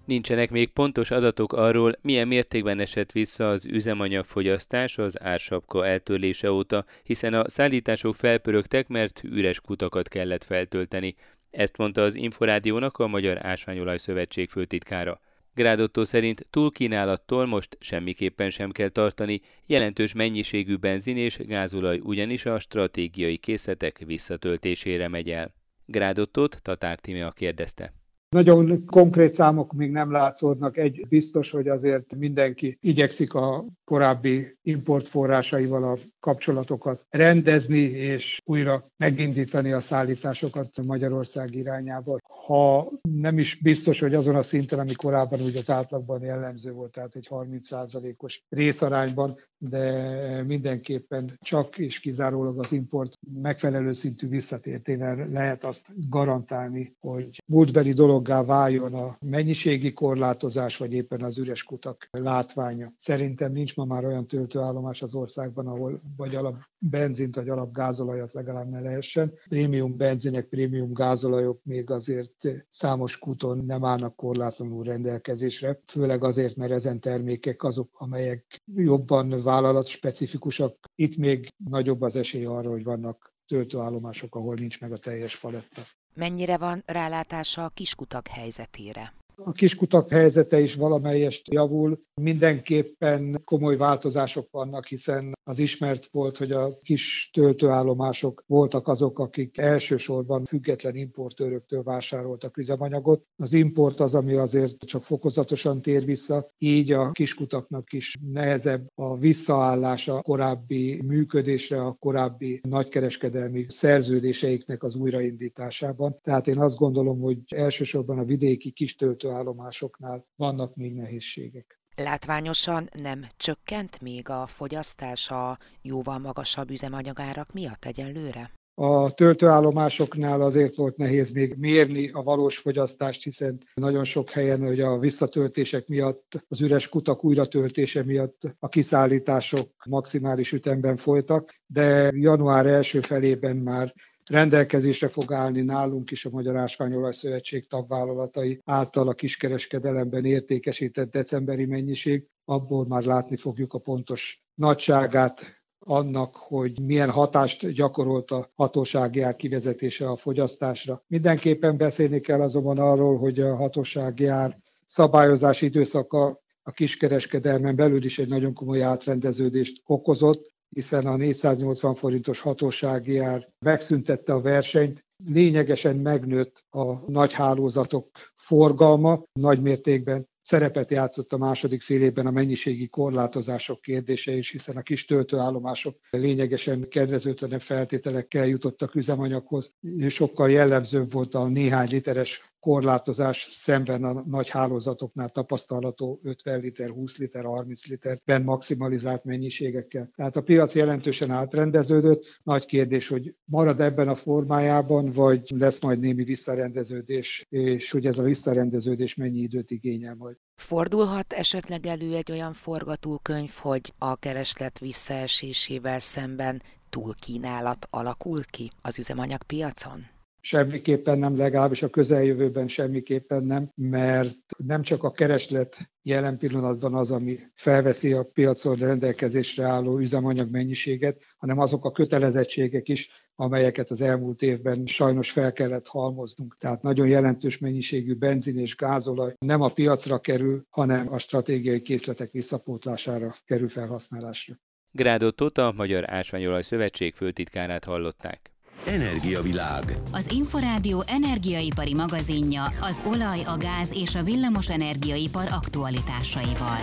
Nincsenek 0.06 0.52
még 0.52 0.70
pontos 0.70 1.12
adatok 1.12 1.54
arról, 1.54 1.98
milyen 2.02 2.28
mértékben 2.28 2.80
esett 2.80 3.12
vissza 3.12 3.50
az 3.50 3.65
üzemanyagfogyasztás 3.65 4.98
az 4.98 5.22
ársapka 5.22 5.86
eltörlése 5.86 6.52
óta, 6.52 6.86
hiszen 7.04 7.34
a 7.34 7.50
szállítások 7.50 8.15
felpörögtek, 8.15 8.88
mert 8.88 9.22
üres 9.24 9.62
kutakat 9.62 10.08
kellett 10.08 10.44
feltölteni. 10.44 11.15
Ezt 11.52 11.78
mondta 11.78 12.02
az 12.02 12.15
Inforádiónak 12.15 12.98
a 12.98 13.08
Magyar 13.08 13.46
Ásványolaj 13.46 13.98
Szövetség 13.98 14.50
főtitkára. 14.50 15.20
Grádotto 15.54 16.06
szerint 16.06 16.48
túlkínálattól 16.50 17.46
most 17.46 17.78
semmiképpen 17.80 18.50
sem 18.50 18.72
kell 18.72 18.89
tartani, 18.89 19.41
jelentős 19.65 20.13
mennyiségű 20.13 20.76
benzin 20.76 21.18
és 21.18 21.38
gázolaj 21.38 22.00
ugyanis 22.04 22.46
a 22.46 22.60
stratégiai 22.60 23.38
készletek 23.38 24.02
visszatöltésére 24.06 25.08
megy 25.08 25.30
el. 25.30 25.54
Grádottót 25.86 26.62
Tatár 26.62 27.00
Timea 27.00 27.32
kérdezte. 27.32 27.94
Nagyon 28.30 28.86
konkrét 28.86 29.34
számok 29.34 29.74
még 29.74 29.92
nem 29.92 30.12
látszódnak. 30.12 30.78
Egy 30.78 31.06
biztos, 31.10 31.52
hogy 31.52 31.68
azért 31.68 32.16
mindenki 32.16 32.78
igyekszik 32.82 33.34
a 33.34 33.66
korábbi 33.84 34.58
importforrásaival 34.62 35.84
a 35.84 35.98
kapcsolatokat 36.20 37.06
rendezni, 37.10 37.80
és 37.80 38.42
újra 38.46 38.84
megindítani 38.98 39.72
a 39.72 39.80
szállításokat 39.80 40.82
Magyarország 40.82 41.56
irányába. 41.56 42.18
Ha 42.46 42.92
nem 43.02 43.40
is 43.40 43.60
biztos, 43.62 44.00
hogy 44.00 44.14
azon 44.14 44.36
a 44.36 44.44
szinten, 44.44 44.80
ami 44.80 44.94
korábban 44.94 45.42
úgy 45.42 45.56
az 45.56 45.70
átlagban 45.70 46.22
jellemző 46.22 46.72
volt, 46.72 46.92
tehát 46.92 47.16
egy 47.16 47.28
30%-os 47.30 48.44
részarányban, 48.50 49.38
de 49.69 50.43
mindenképpen 50.43 51.38
csak 51.41 51.78
és 51.78 51.99
kizárólag 51.99 52.60
az 52.60 52.71
import 52.71 53.17
megfelelő 53.41 53.93
szintű 53.93 54.28
visszatértével 54.28 55.28
lehet 55.28 55.63
azt 55.63 56.10
garantálni, 56.10 56.95
hogy 56.99 57.41
múltbeli 57.45 57.93
dologgá 57.93 58.43
váljon 58.43 58.93
a 58.93 59.17
mennyiségi 59.21 59.93
korlátozás, 59.93 60.78
vagy 60.78 60.93
éppen 60.93 61.21
az 61.21 61.38
üres 61.38 61.63
kutak 61.63 62.08
látványa. 62.12 62.93
Szerintem 62.97 63.51
nincs 63.51 63.75
ma 63.75 63.86
már 63.86 64.06
olyan 64.06 64.28
töltőállomás 64.28 65.01
az 65.01 65.13
országban, 65.13 65.67
ahol 65.67 66.01
vagy 66.17 66.36
alap 66.36 66.56
benzint 66.78 67.36
vagy 67.36 67.49
alap 67.49 67.73
gázolajat 67.73 68.34
legalább 68.34 68.69
ne 68.69 68.80
lehessen. 68.80 69.34
Prémium 69.47 69.97
benzinek, 69.97 70.45
prémium 70.45 70.93
gázolajok 70.93 71.60
még 71.63 71.91
azért 71.91 72.65
számos 72.69 73.17
kuton 73.17 73.65
nem 73.65 73.86
állnak 73.86 74.15
korlátlanul 74.15 74.84
rendelkezésre, 74.84 75.80
főleg 75.86 76.23
azért, 76.23 76.56
mert 76.56 76.71
ezen 76.71 76.99
termékek 76.99 77.63
azok, 77.63 77.89
amelyek 77.93 78.62
jobban 78.75 79.41
vállalat 79.56 79.88
specifikusak. 79.88 80.76
Itt 80.96 81.18
még 81.18 81.54
nagyobb 81.70 82.02
az 82.02 82.15
esély 82.15 82.46
arra, 82.46 82.70
hogy 82.70 82.84
vannak 82.84 83.34
töltőállomások, 83.48 84.36
ahol 84.36 84.56
nincs 84.56 84.80
meg 84.80 84.91
a 84.91 84.98
teljes 84.98 85.39
paletta. 85.39 85.82
Mennyire 86.13 86.58
van 86.58 86.84
rálátása 86.86 87.63
a 87.63 87.70
kiskutak 87.70 88.28
helyzetére? 88.28 89.13
A 89.36 89.52
kiskutak 89.52 90.10
helyzete 90.10 90.60
is 90.60 90.76
valamelyest 90.76 91.52
javul. 91.52 92.00
Mindenképpen 92.21 93.41
komoly 93.45 93.78
változások 93.78 94.47
vannak, 94.51 94.86
hiszen 94.86 95.34
az 95.43 95.60
ismert 95.60 96.06
volt, 96.12 96.38
hogy 96.38 96.51
a 96.51 96.80
kis 96.84 97.30
töltőállomások 97.34 98.43
voltak 98.47 98.88
azok, 98.88 99.19
akik 99.19 99.58
elsősorban 99.58 100.45
független 100.45 100.95
importőröktől 100.95 101.84
vásároltak 101.84 102.58
üzemanyagot. 102.58 103.25
Az 103.36 103.54
import 103.54 103.99
az, 103.99 104.13
ami 104.15 104.34
azért 104.34 104.86
csak 104.86 105.04
fokozatosan 105.04 105.82
tér 105.82 106.06
vissza, 106.06 106.45
így 106.58 106.91
a 106.91 107.12
kiskutaknak 107.12 107.93
is 107.93 108.15
nehezebb 108.32 108.88
a 108.93 109.17
visszaállása 109.17 110.15
a 110.15 110.21
korábbi 110.21 111.01
működésre, 111.01 111.82
a 111.86 111.93
korábbi 111.93 112.62
nagykereskedelmi 112.63 113.65
szerződéseiknek 113.69 114.84
az 114.84 114.95
újraindításában. 114.95 116.19
Tehát 116.21 116.47
én 116.47 116.60
azt 116.60 116.78
gondolom, 116.78 117.19
hogy 117.19 117.39
elsősorban 117.47 118.17
a 118.19 118.25
vidéki 118.25 118.71
kis 118.71 118.95
töltőállomásoknál 118.95 120.25
vannak 120.36 120.75
még 120.75 120.93
nehézségek. 120.93 121.80
Látványosan 121.97 122.89
nem 123.03 123.25
csökkent 123.38 124.01
még 124.01 124.29
a 124.29 124.47
fogyasztás 124.47 125.29
a 125.29 125.58
jóval 125.81 126.19
magasabb 126.19 126.69
üzemanyagárak 126.69 127.53
miatt 127.53 127.86
egyelőre? 127.86 128.51
A 128.73 129.13
töltőállomásoknál 129.13 130.41
azért 130.41 130.75
volt 130.75 130.97
nehéz 130.97 131.31
még 131.31 131.55
mérni 131.58 132.10
a 132.10 132.23
valós 132.23 132.58
fogyasztást, 132.58 133.23
hiszen 133.23 133.63
nagyon 133.73 134.03
sok 134.03 134.29
helyen 134.29 134.62
hogy 134.62 134.79
a 134.79 134.99
visszatöltések 134.99 135.88
miatt, 135.88 136.45
az 136.47 136.62
üres 136.62 136.89
kutak 136.89 137.23
újratöltése 137.23 138.03
miatt 138.03 138.41
a 138.60 138.67
kiszállítások 138.67 139.69
maximális 139.86 140.51
ütemben 140.51 140.97
folytak, 140.97 141.55
de 141.65 142.12
január 142.13 142.65
első 142.65 143.01
felében 143.01 143.55
már 143.55 143.93
rendelkezésre 144.30 145.08
fog 145.10 145.34
állni 145.34 145.62
nálunk 145.62 146.12
is 146.12 146.26
a 146.26 146.30
Magyar 146.30 146.56
Ásványolaj 146.56 147.14
Szövetség 147.14 147.68
tagvállalatai 147.68 148.62
által 148.66 149.08
a 149.08 149.14
kiskereskedelemben 149.14 150.26
értékesített 150.26 151.12
decemberi 151.12 151.66
mennyiség, 151.66 152.28
abból 152.46 152.86
már 152.88 153.04
látni 153.04 153.38
fogjuk 153.38 153.74
a 153.74 153.80
pontos 153.80 154.44
nagyságát 154.54 155.64
annak, 155.80 156.36
hogy 156.36 156.80
milyen 156.82 157.10
hatást 157.10 157.72
gyakorolt 157.72 158.32
a 158.32 158.52
hatósági 158.56 159.22
ár 159.22 159.36
kivezetése 159.36 160.10
a 160.10 160.18
fogyasztásra. 160.18 161.04
Mindenképpen 161.08 161.78
beszélni 161.78 162.20
kell 162.20 162.42
azonban 162.42 162.78
arról, 162.78 163.18
hogy 163.18 163.40
a 163.40 163.56
hatósági 163.56 164.26
ár 164.26 164.58
szabályozási 164.86 165.66
időszaka 165.66 166.44
a 166.64 166.72
kiskereskedelmen 166.72 167.76
belül 167.76 168.04
is 168.04 168.20
egy 168.20 168.28
nagyon 168.28 168.54
komoly 168.54 168.84
átrendeződést 168.84 169.82
okozott, 169.86 170.54
hiszen 170.69 171.06
a 171.06 171.15
480 171.15 171.95
forintos 171.95 172.39
hatósági 172.39 173.17
ár 173.17 173.47
megszüntette 173.65 174.34
a 174.34 174.41
versenyt, 174.41 175.06
lényegesen 175.25 175.95
megnőtt 175.95 176.63
a 176.69 177.12
nagy 177.12 177.34
hálózatok 177.34 178.08
forgalma, 178.36 179.23
nagy 179.34 179.62
mértékben 179.62 180.28
szerepet 180.41 180.91
játszott 180.91 181.34
a 181.34 181.38
második 181.38 181.82
fél 181.82 182.01
évben 182.01 182.25
a 182.25 182.32
mennyiségi 182.32 182.88
korlátozások 182.88 183.82
kérdése 183.82 184.32
is, 184.32 184.51
hiszen 184.51 184.78
a 184.78 184.82
kis 184.82 185.06
töltőállomások 185.06 185.97
lényegesen 186.10 186.89
kedvezőtlenebb 186.89 187.62
feltételekkel 187.62 188.47
jutottak 188.47 188.95
üzemanyaghoz. 188.95 189.73
Sokkal 190.10 190.51
jellemzőbb 190.51 191.12
volt 191.12 191.36
a 191.36 191.47
néhány 191.47 191.89
literes 191.89 192.55
korlátozás 192.65 193.47
szemben 193.51 194.04
a 194.04 194.23
nagy 194.28 194.49
hálózatoknál 194.49 195.30
tapasztalható 195.30 196.19
50 196.23 196.60
liter, 196.60 196.89
20 196.89 197.17
liter, 197.17 197.43
30 197.43 197.86
literben 197.86 198.43
maximalizált 198.43 199.23
mennyiségekkel. 199.23 200.10
Tehát 200.15 200.36
a 200.36 200.41
piac 200.41 200.75
jelentősen 200.75 201.32
átrendeződött. 201.32 202.23
Nagy 202.43 202.65
kérdés, 202.65 203.08
hogy 203.08 203.36
marad 203.45 203.80
ebben 203.80 204.08
a 204.08 204.15
formájában, 204.15 205.12
vagy 205.12 205.41
lesz 205.49 205.82
majd 205.82 205.99
némi 205.99 206.23
visszarendeződés, 206.23 207.45
és 207.49 207.91
hogy 207.91 208.06
ez 208.06 208.17
a 208.17 208.23
visszarendeződés 208.23 209.15
mennyi 209.15 209.39
időt 209.39 209.71
igényel 209.71 210.15
majd. 210.15 210.36
Fordulhat 210.56 211.34
esetleg 211.34 211.86
elő 211.86 212.15
egy 212.15 212.32
olyan 212.32 212.54
forgatókönyv, 212.54 213.51
hogy 213.62 213.93
a 213.97 214.15
kereslet 214.15 214.80
visszaesésével 214.80 215.99
szemben 215.99 216.62
túlkínálat 216.89 217.88
alakul 217.89 218.43
ki 218.43 218.69
az 218.82 218.99
üzemanyagpiacon? 218.99 220.14
Semmiképpen 220.45 221.17
nem, 221.17 221.38
legalábbis 221.38 221.84
a 221.84 221.89
közeljövőben 221.89 222.67
semmiképpen 222.67 223.43
nem, 223.43 223.69
mert 223.75 224.38
nem 224.58 224.81
csak 224.81 225.03
a 225.03 225.12
kereslet 225.12 225.91
jelen 226.01 226.38
pillanatban 226.38 226.93
az, 226.93 227.12
ami 227.12 227.39
felveszi 227.55 228.13
a 228.13 228.25
piacon 228.34 228.75
rendelkezésre 228.75 229.63
álló 229.63 229.99
üzemanyag 229.99 230.51
mennyiséget, 230.51 231.21
hanem 231.38 231.60
azok 231.60 231.86
a 231.86 231.91
kötelezettségek 231.91 232.89
is, 232.89 233.10
amelyeket 233.36 233.89
az 233.89 234.01
elmúlt 234.01 234.41
évben 234.41 234.86
sajnos 234.86 235.31
fel 235.31 235.53
kellett 235.53 235.88
halmoznunk. 235.88 236.55
Tehát 236.60 236.81
nagyon 236.81 237.08
jelentős 237.08 237.58
mennyiségű 237.58 238.13
benzin 238.13 238.60
és 238.60 238.75
gázolaj 238.75 239.34
nem 239.38 239.62
a 239.62 239.69
piacra 239.69 240.19
kerül, 240.19 240.65
hanem 240.69 241.13
a 241.13 241.19
stratégiai 241.19 241.81
készletek 241.81 242.31
visszapótlására 242.31 243.36
kerül 243.45 243.69
felhasználásra. 243.69 244.55
Grádot 244.91 245.58
a 245.58 245.71
Magyar 245.75 246.10
Ásványolaj 246.10 246.62
Szövetség 246.62 247.13
főtitkárát 247.13 247.84
hallották. 247.84 248.55
Energiavilág. 248.86 249.84
Az 250.14 250.32
Inforádió 250.32 251.04
energiaipari 251.08 251.94
magazinja 251.94 252.64
az 252.82 253.02
olaj, 253.08 253.40
a 253.44 253.58
gáz 253.58 253.94
és 253.94 254.16
a 254.16 254.24
villamos 254.24 254.70
energiaipar 254.70 255.48
aktualitásaival. 255.52 256.80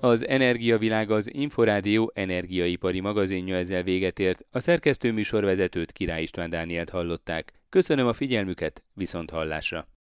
Az 0.00 0.26
Energiavilág 0.26 1.10
az 1.10 1.34
Inforádió 1.34 2.10
energiaipari 2.14 3.00
magazinja 3.00 3.56
ezzel 3.56 3.82
véget 3.82 4.18
ért. 4.18 4.46
A 4.50 4.60
szerkesztő 4.60 5.12
műsorvezetőt 5.12 5.92
Király 5.92 6.22
István 6.22 6.50
Dánielt 6.50 6.90
hallották. 6.90 7.52
Köszönöm 7.68 8.06
a 8.06 8.12
figyelmüket, 8.12 8.82
viszont 8.94 9.30
hallásra! 9.30 9.95